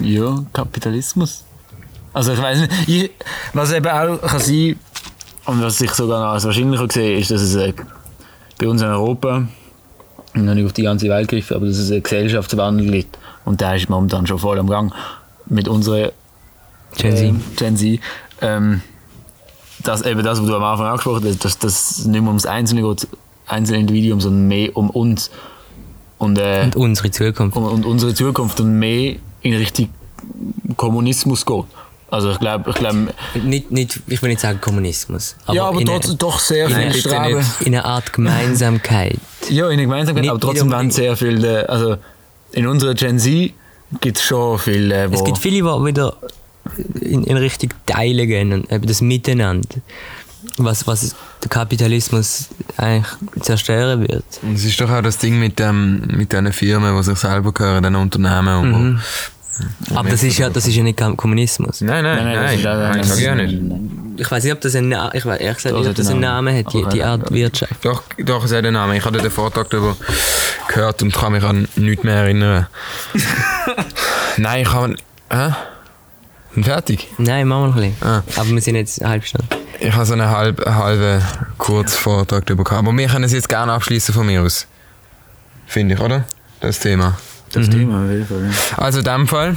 Ja, 0.03 0.43
Kapitalismus. 0.53 1.45
Also 2.12 2.33
ich 2.33 2.41
weiß 2.41 2.61
nicht, 2.61 2.89
ich, 2.89 3.11
was 3.53 3.73
eben 3.73 3.89
auch 3.89 4.21
kann 4.23 4.41
sein 4.41 4.79
und 5.45 5.62
was 5.62 5.81
ich 5.81 5.91
sogar 5.91 6.21
noch 6.21 6.33
als 6.33 6.45
wahrscheinlicher 6.45 6.89
sehe, 6.91 7.19
ist, 7.19 7.31
dass 7.31 7.43
es 7.43 7.55
äh, 7.57 7.75
bei 8.59 8.67
uns 8.67 8.81
in 8.81 8.89
Europa, 8.89 9.47
noch 10.33 10.55
nicht 10.55 10.65
auf 10.65 10.73
die 10.73 10.83
ganze 10.83 11.09
Welt 11.09 11.29
gegriffen, 11.29 11.57
aber 11.57 11.67
dass 11.67 11.77
es 11.77 11.91
einen 11.91 12.03
Gesellschaftswandel 12.03 12.91
gibt. 12.91 13.19
Und 13.45 13.61
der 13.61 13.77
ist 13.77 13.91
momentan 13.91 14.27
schon 14.27 14.39
voll 14.39 14.59
am 14.59 14.69
Gang 14.69 14.95
mit 15.47 15.69
unserer 15.69 16.12
Gen 16.97 17.17
Z. 17.17 17.25
ähm, 17.25 17.41
Gen 17.57 17.77
Z. 17.77 18.01
Ähm, 18.41 18.81
dass 19.83 20.03
eben 20.03 20.23
das, 20.25 20.41
was 20.41 20.47
du 20.47 20.55
am 20.57 20.65
Anfang 20.65 20.87
angesprochen 20.87 21.25
hast, 21.29 21.45
dass 21.45 21.59
das 21.59 22.05
nicht 22.07 22.21
mehr 22.21 22.29
ums 22.29 22.47
Einzelne 22.47 22.83
geht, 22.83 23.07
einzelne 23.47 23.79
Individuum, 23.81 24.21
sondern 24.21 24.49
mehr 24.49 24.77
um 24.77 24.91
uns. 24.91 25.31
Und, 26.19 26.39
äh, 26.39 26.63
Und 26.65 26.77
unsere 26.77 27.11
Zukunft. 27.11 27.57
und, 27.57 27.65
und 27.65 27.85
unsere 27.87 28.15
Zukunft 28.15 28.59
und 28.61 28.79
mehr 28.79 29.17
in 29.43 29.55
Richtung 29.55 29.91
Kommunismus 30.77 31.45
geht. 31.45 31.65
Also 32.11 32.31
ich 32.31 32.39
glaube, 32.39 32.71
ich 32.71 32.77
glaube, 32.77 33.09
Nicht, 33.43 33.71
nicht, 33.71 34.01
ich 34.07 34.23
will 34.23 34.31
nicht 34.31 34.41
sagen 34.41 34.61
Kommunismus. 34.61 35.37
Aber 35.45 35.57
ja, 35.57 35.65
aber 35.65 35.81
in, 35.81 35.87
trotzdem 35.87 36.11
eine, 36.11 36.19
doch 36.19 36.39
sehr 36.39 36.71
viel 36.71 36.95
Streben. 36.95 37.45
in 37.61 37.67
eine 37.67 37.85
Art 37.85 38.13
Gemeinsamkeit. 38.13 39.19
Ja, 39.51 39.69
in 39.71 39.77
der 39.79 39.87
Gemeinsamkeit, 39.87 40.23
Nicht- 40.23 40.31
aber 40.31 40.41
trotzdem 40.41 40.71
werden 40.71 40.91
sehr 40.91 41.17
viele, 41.17 41.69
also 41.69 41.97
in 42.53 42.67
unserer 42.67 42.95
Gen 42.95 43.19
Z 43.19 43.53
gibt 44.01 44.19
es 44.19 44.23
schon 44.25 44.59
viele, 44.59 45.11
wo 45.11 45.15
Es 45.15 45.25
gibt 45.25 45.39
viele, 45.39 45.57
die 45.57 45.65
wieder 45.65 46.17
in, 47.01 47.25
in 47.25 47.37
Richtung 47.37 47.71
Teilen 47.87 48.27
gehen 48.27 48.53
und 48.53 48.71
eben 48.73 48.87
das 48.87 49.01
Miteinander. 49.01 49.69
Was, 50.59 50.87
was 50.87 51.15
der 51.43 51.49
Kapitalismus 51.51 52.49
eigentlich 52.77 53.07
zerstören 53.43 54.01
wird. 54.09 54.25
Und 54.43 54.55
es 54.55 54.65
ist 54.65 54.81
doch 54.81 54.91
auch 54.91 55.03
das 55.03 55.19
Ding 55.19 55.39
mit, 55.39 55.59
dem, 55.59 56.01
mit 56.07 56.33
diesen 56.33 56.53
Firmen, 56.53 56.97
die 56.97 57.03
sich 57.03 57.19
selber 57.19 57.53
gehören, 57.53 57.83
diesen 57.83 57.97
Unternehmen. 57.97 58.59
Und 58.59 58.71
Mhm. 58.93 59.01
Aber 59.95 60.11
das 60.11 60.23
ist 60.23 60.37
ja, 60.37 60.51
das 60.51 60.67
ist 60.67 60.75
ja 60.77 60.83
nicht 60.83 60.99
Kommunismus. 61.17 61.81
Nein, 61.81 62.05
nein, 62.05 62.25
Nein, 62.25 62.25
nein, 62.27 62.35
nein, 62.37 62.43
das 62.43 62.53
ist- 62.59 62.65
nein, 62.65 62.79
nein, 62.79 62.99
das 62.99 63.09
sag 63.09 63.19
ich 63.19 63.31
auch 63.31 63.37
das- 63.37 63.47
nicht. 63.51 64.21
Ich 64.21 64.31
weiß 64.31 64.45
nicht, 64.45 64.53
ob 64.53 64.61
das 64.61 64.75
einen 64.77 64.89
Namen, 64.91 65.11
ich 65.15 65.25
weiß 65.27 65.41
ehrlich 65.41 65.57
gesagt 65.57 65.77
nicht, 65.77 65.89
ob 65.89 65.95
das 65.95 66.07
hat 66.07 66.13
einen 66.13 66.21
Namen 66.21 66.57
hat, 66.59 66.73
die, 66.75 66.85
die 66.93 67.03
Art. 67.03 67.31
Wirtschaft. 67.33 67.73
Doch, 67.83 68.03
doch, 68.19 68.45
es 68.45 68.51
hat 68.53 68.59
einen 68.59 68.75
Namen. 68.75 68.97
Ich 68.97 69.05
hatte 69.07 69.17
den 69.19 69.31
Vortrag 69.31 69.71
darüber 69.71 69.97
gehört 70.69 71.03
und 71.03 71.15
kann 71.15 71.33
mich 71.33 71.43
an 71.43 71.67
nichts 71.77 72.05
mehr 72.05 72.17
erinnern. 72.17 72.67
Nein, 74.37 74.63
ich 74.63 74.69
kann... 74.69 74.97
Hä? 75.31 75.55
Fertig? 76.63 77.09
Nein, 77.19 77.47
machen 77.49 77.63
wir 77.63 77.69
noch 77.69 77.77
ein 77.77 77.91
bisschen. 77.91 78.09
Ah. 78.09 78.23
Aber 78.37 78.49
wir 78.51 78.61
sind 78.61 78.77
jetzt 78.77 79.01
eine 79.03 79.11
halbe 79.11 79.27
Stunde. 79.27 79.47
Ich 79.79 79.93
habe 79.93 80.07
so 80.07 80.15
einen 80.15 80.31
halb, 80.31 80.65
halben 80.65 81.23
Kurzvortrag 81.59 82.47
darüber 82.47 82.65
gehabt. 82.65 82.87
Aber 82.87 82.97
wir 82.97 83.09
können 83.09 83.25
es 83.25 83.33
jetzt 83.33 83.49
gerne 83.49 83.73
abschließen 83.73 84.15
von 84.15 84.27
mir 84.27 84.43
aus. 84.43 84.67
Finde 85.67 85.95
ich, 85.95 86.01
oder? 86.01 86.25
Das 86.61 86.79
Thema. 86.81 87.19
Das 87.53 87.69
Thema 87.69 88.05
auf 88.05 88.11
jeden 88.11 88.27
Fall. 88.27 88.51
Also 88.77 88.99
in 89.01 89.05
dem 89.05 89.27
Fall, 89.29 89.57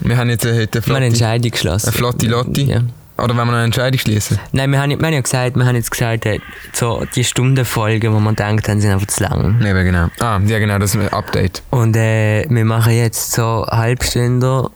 wir 0.00 0.16
haben 0.18 0.28
jetzt 0.28 0.44
heute 0.44 0.54
eine 0.54 0.58
Wir 0.62 0.64
haben 0.64 0.74
eine 0.74 0.82
flotte, 0.82 1.04
Entscheidung 1.06 1.50
geschlossen. 1.50 1.86
eine 1.88 1.96
flotte 1.96 2.26
Lotti. 2.26 2.62
Ja. 2.64 2.80
Oder 3.18 3.28
wenn 3.30 3.36
wir 3.36 3.44
noch 3.46 3.52
eine 3.54 3.64
Entscheidung 3.64 3.98
schließen? 3.98 4.38
Nein, 4.52 4.70
wir 4.70 4.78
haben, 4.78 4.90
wir 4.90 5.06
haben 5.06 5.14
ja 5.14 5.20
gesagt, 5.22 5.56
wir 5.56 5.64
haben 5.64 5.74
jetzt 5.74 5.90
gesagt, 5.90 6.26
äh, 6.26 6.38
so 6.74 7.06
die 7.14 7.24
Stundenfolgen, 7.24 8.12
die 8.14 8.20
man 8.20 8.36
denkt, 8.36 8.68
haben, 8.68 8.80
sind 8.82 8.90
einfach 8.92 9.06
zu 9.06 9.22
lang. 9.22 9.56
Nein, 9.58 9.74
genau. 9.86 10.08
Ah, 10.20 10.38
ja 10.46 10.58
genau, 10.58 10.78
das 10.78 10.94
ist 10.94 11.00
ein 11.00 11.08
Update. 11.08 11.62
Und 11.70 11.96
äh, 11.96 12.44
wir 12.50 12.64
machen 12.66 12.92
jetzt 12.92 13.32
so 13.32 13.64
Halbstunden 13.70 14.66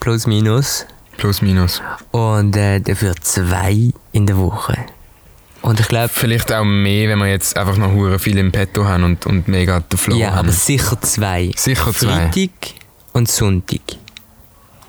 plus 0.00 0.26
minus 0.26 0.86
Plus, 1.16 1.42
minus. 1.42 1.82
und 2.12 2.54
äh, 2.56 2.80
dafür 2.80 3.14
zwei 3.20 3.90
in 4.12 4.26
der 4.26 4.36
Woche. 4.38 4.76
Und 5.62 5.80
ich 5.80 5.88
glaube, 5.88 6.08
Vielleicht 6.10 6.52
auch 6.52 6.64
mehr, 6.64 7.08
wenn 7.08 7.18
wir 7.18 7.26
jetzt 7.26 7.56
einfach 7.56 7.76
noch 7.76 7.92
hure 7.92 8.20
viel 8.20 8.38
im 8.38 8.52
Petto 8.52 8.84
haben 8.84 9.02
und, 9.02 9.26
und 9.26 9.48
mega 9.48 9.80
den 9.80 9.98
Flow 9.98 10.16
ja, 10.16 10.28
haben. 10.30 10.38
aber 10.38 10.52
sicher 10.52 11.00
zwei. 11.00 11.50
Sicher 11.56 11.92
zwei. 11.92 12.30
Freitag 12.30 12.50
und 13.12 13.28
Sonntag 13.28 13.80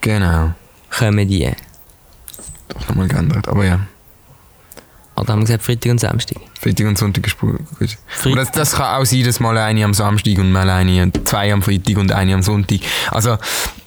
Genau. 0.02 0.54
kommen 0.95 1.28
die. 1.28 1.52
Doch 2.67 2.88
nochmal 2.89 3.08
geändert, 3.08 3.48
aber 3.48 3.65
ja. 3.65 3.80
Oder 5.19 5.34
haben 5.34 5.39
wir 5.41 5.45
gesagt 5.45 5.63
Freitag 5.63 5.91
und 5.91 5.99
Samstag? 5.99 6.38
Freitag 6.62 6.88
und 6.88 6.97
Sonntag 6.97 7.25
ist 7.27 7.38
gut. 7.38 7.60
Freitag- 8.08 8.36
das, 8.36 8.51
das 8.51 8.71
kann 8.73 8.95
auch 9.01 9.05
sein, 9.05 9.23
dass 9.23 9.39
mal 9.39 9.58
eine 9.58 9.84
am 9.86 9.93
Samstag 9.93 10.38
und 10.38 10.51
mal 10.51 10.69
eine, 10.69 11.12
zwei 11.25 11.51
am 11.53 11.62
Freitag 11.62 11.97
und 11.97 12.12
eine 12.12 12.34
am 12.34 12.41
Sonntag. 12.43 12.79
Also 13.12 13.38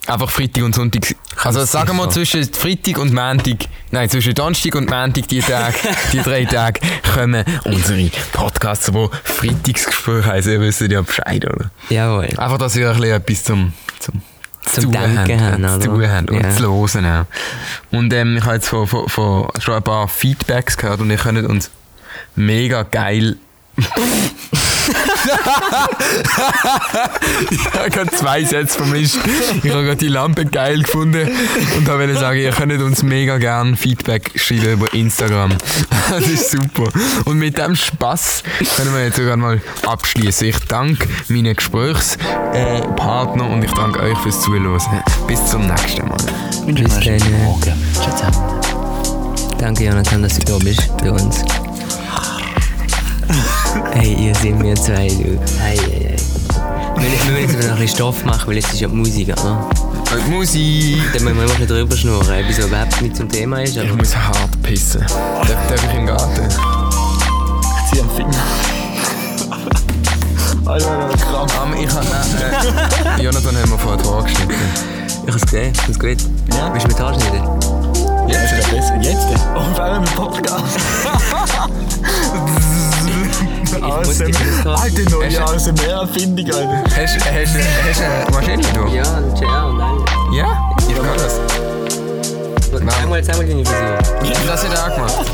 einfach 0.07 0.31
Freitag 0.31 0.65
und 0.65 0.75
Sonntag. 0.75 1.15
Also 1.43 1.65
sagen 1.65 1.97
wir 1.97 2.11
zwischen 2.11 2.45
Freitag 2.53 2.99
und 2.99 3.13
Montag, 3.13 3.67
nein, 3.91 4.09
zwischen 4.11 4.35
Donnerstag 4.35 4.75
und 4.75 4.89
Montag, 4.91 5.29
die 5.29 5.41
Tage, 5.41 5.75
die 6.13 6.19
drei 6.21 6.45
Tage, 6.47 6.81
kommen 7.15 7.45
unsere 7.65 8.11
Podcasts, 8.33 8.91
die 8.93 9.09
Freitagsgespräche 9.25 10.27
heißen. 10.27 10.53
Ihr 10.53 10.61
wisst 10.61 10.81
ja 10.83 11.03
Bescheid, 11.03 11.45
oder? 11.45 11.71
Jawohl. 11.89 12.27
Einfach, 12.37 12.59
dass 12.59 12.77
ihr 12.77 12.91
ein 12.91 12.97
bisschen 12.97 13.13
etwas 13.17 13.45
zum, 13.45 13.73
zum 13.99 14.23
Zum 14.65 14.85
tun 14.85 14.93
Denken 14.93 15.41
haben, 15.41 15.63
ja, 15.63 15.81
zu 15.81 15.89
tun 15.89 16.09
habt 16.11 16.31
und 16.31 16.43
Ja. 16.43 16.51
zu 16.51 16.63
hören 16.63 17.07
auch. 17.07 17.25
Und 17.97 18.13
ähm, 18.13 18.37
ich 18.37 18.45
habe 18.45 18.55
jetzt 18.55 18.69
von, 18.69 18.87
von, 18.87 19.09
von 19.09 19.49
schon 19.59 19.75
ein 19.75 19.83
paar 19.83 20.09
Feedbacks 20.09 20.77
gehört 20.77 21.01
und 21.01 21.11
ihr 21.11 21.17
könnt 21.17 21.45
uns 21.47 21.71
mega 22.37 22.83
geil. 22.85 23.37
Ich 27.51 27.65
habe 27.75 27.91
gerade 27.91 28.11
zwei 28.11 28.45
Sätze 28.45 28.77
vermischt. 28.79 29.19
Ich 29.63 29.71
habe 29.71 29.85
gerade 29.85 29.97
die 29.97 30.09
Lampe 30.09 30.45
geil 30.45 30.83
gefunden 30.83 31.31
und 31.79 31.89
habe 31.89 32.01
wollte 32.01 32.19
sagen, 32.19 32.39
ihr 32.39 32.51
könnt 32.51 32.83
uns 32.83 33.03
mega 33.03 33.39
gern 33.39 33.77
Feedback 33.77 34.33
schreiben 34.35 34.73
über 34.73 34.93
Instagram. 34.93 35.53
Das 36.11 36.27
ist 36.27 36.51
super. 36.51 36.91
Und 37.25 37.39
mit 37.39 37.57
dem 37.59 37.75
Spaß 37.75 38.43
können 38.77 38.93
wir 38.95 39.05
jetzt 39.05 39.17
sogar 39.17 39.37
mal 39.37 39.61
abschließen. 39.87 40.49
Ich 40.49 40.59
danke 40.69 41.09
meinen 41.29 41.55
Gesprächspartner 41.57 43.49
und 43.49 43.65
ich 43.65 43.73
danke 43.73 44.01
euch 44.01 44.19
fürs 44.19 44.43
Zuhören. 44.43 44.81
Bis 45.27 45.47
zum 45.47 45.67
nächsten 45.67 46.07
Mal. 46.09 46.19
Bis 46.67 47.01
dann. 47.01 48.33
Danke, 49.59 49.85
Jonathan, 49.85 50.23
dass 50.23 50.39
du 50.39 50.45
da 50.45 50.59
bist 50.59 50.95
bei 50.99 51.11
uns. 51.11 51.45
Hey, 53.73 54.15
ihr 54.15 54.35
seid 54.35 54.59
mir 54.59 54.75
zwei, 54.75 55.09
du. 55.09 55.41
Hey, 55.59 55.79
hey, 55.79 56.09
hey. 56.09 56.17
Wir, 56.97 57.09
müssen 57.33 57.55
jetzt 57.55 57.55
noch 57.55 57.75
ein 57.75 57.81
bisschen 57.81 57.89
Stoff 57.89 58.23
machen, 58.25 58.49
weil 58.49 58.57
jetzt 58.57 58.71
ist 58.71 58.81
ja 58.81 58.89
die 58.89 58.95
Musik, 58.95 59.29
oder? 59.29 59.67
Äh, 60.13 60.31
Musik! 60.31 61.01
Dann 61.15 61.25
müssen 61.25 61.25
wir 61.25 61.31
immer 61.33 61.41
ein 61.41 61.47
bisschen 61.47 61.67
drüber 61.69 61.97
schnurren, 61.97 62.35
etwas, 62.35 62.59
was 62.59 62.67
überhaupt 62.67 63.01
nicht 63.01 63.17
zum 63.17 63.31
Thema 63.31 63.63
ist. 63.63 63.77
Ich 63.77 63.83
Aber 63.83 63.97
muss 63.97 64.15
hart 64.15 64.63
pissen. 64.63 65.01
Darf, 65.01 65.69
darf 65.69 65.85
ich 65.85 65.99
im 65.99 66.05
Garten? 66.05 66.49
Ich 66.49 67.91
ziehe 67.91 68.03
am 68.03 68.11
Finger. 68.11 68.45
Alter, 70.67 71.09
Krampf. 71.31 71.63
Um, 71.63 71.73
ich 71.75 71.91
habe... 71.91 72.07
Äh, 73.17 73.21
äh, 73.21 73.25
Jonathan 73.25 73.57
hat 73.57 73.69
mir 73.69 73.79
vorher 73.79 74.03
die 74.03 74.09
Haare 74.09 74.25
geschnitten. 74.25 74.55
ich 75.07 75.19
habe 75.21 75.37
es 75.37 75.43
gesehen, 75.43 75.73
ist 75.89 75.99
gut. 75.99 76.19
Ja. 76.55 76.71
Willst 76.75 76.85
du 76.85 76.89
mit 76.89 77.01
Haar 77.01 77.15
schneiden? 77.15 77.49
Jetzt 78.29 78.53
ist 78.53 78.71
besser. 78.71 78.97
Jetzt? 79.01 79.29
Und 79.57 79.75
vor 79.75 79.85
allem 79.85 80.05
im 80.05 80.11
Podcast. 80.11 80.79
muss 83.81 84.19
die 84.19 84.33
Fuß 84.33 84.65
haben. 84.65 84.83
Alter, 84.83 85.11
neue 85.11 85.45
ASMR-Erfindung, 85.45 86.47
Alter. 86.47 86.85
Hast, 86.97 87.17
du 87.17 87.31
eine 87.31 88.31
Maschine, 88.31 88.63
du? 88.75 88.95
Ja, 88.95 89.03
ein 89.03 89.35
Chair 89.39 89.67
und 89.67 89.81
alles. 89.81 90.03
Ja? 90.35 90.75
Ich 90.89 90.95
kann 90.95 91.17
das. 91.17 91.41
Zeig 92.71 93.09
mal, 93.09 93.23
zeig 93.23 93.37
mal 93.37 93.47
deine 93.47 93.65
Frisur. 93.65 93.99
Das 94.47 94.65
hat 94.65 94.75
er 94.75 94.85
auch 94.85 94.95
gemacht. 94.95 95.27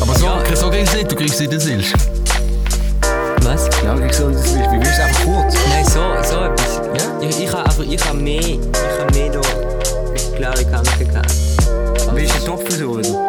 Aber 0.00 0.14
so, 0.14 0.28
so 0.54 0.70
kriegst 0.70 0.92
du 0.92 0.98
nicht, 0.98 1.10
du 1.10 1.16
kriegst 1.16 1.40
nicht 1.40 1.52
den 1.52 1.60
Silch. 1.60 1.92
Was? 3.42 3.68
Ja, 3.84 3.96
ich 3.98 4.12
so, 4.12 4.30
das 4.30 4.44
ist, 4.44 4.54
wie 4.56 4.80
willst 4.80 4.98
du 4.98 5.02
einfach 5.02 5.24
kurz? 5.24 5.54
Nein, 5.68 5.84
so, 5.84 6.00
so 6.28 6.44
etwas. 6.44 6.80
Ja? 6.98 7.28
Ich, 7.28 7.40
ich 7.44 7.52
habe 7.52 7.64
einfach, 7.64 7.84
ich 7.84 8.04
habe 8.04 8.18
mehr, 8.18 8.40
ich 8.40 8.58
habe 9.00 9.14
mehr 9.14 9.32
da 9.32 9.40
klare 10.36 10.64
Kanten 10.64 11.08
gehabt. 11.08 11.34
Willst 12.12 12.34
du 12.34 12.36
einen 12.36 12.46
Topf 12.46 12.80
oder? 12.80 13.28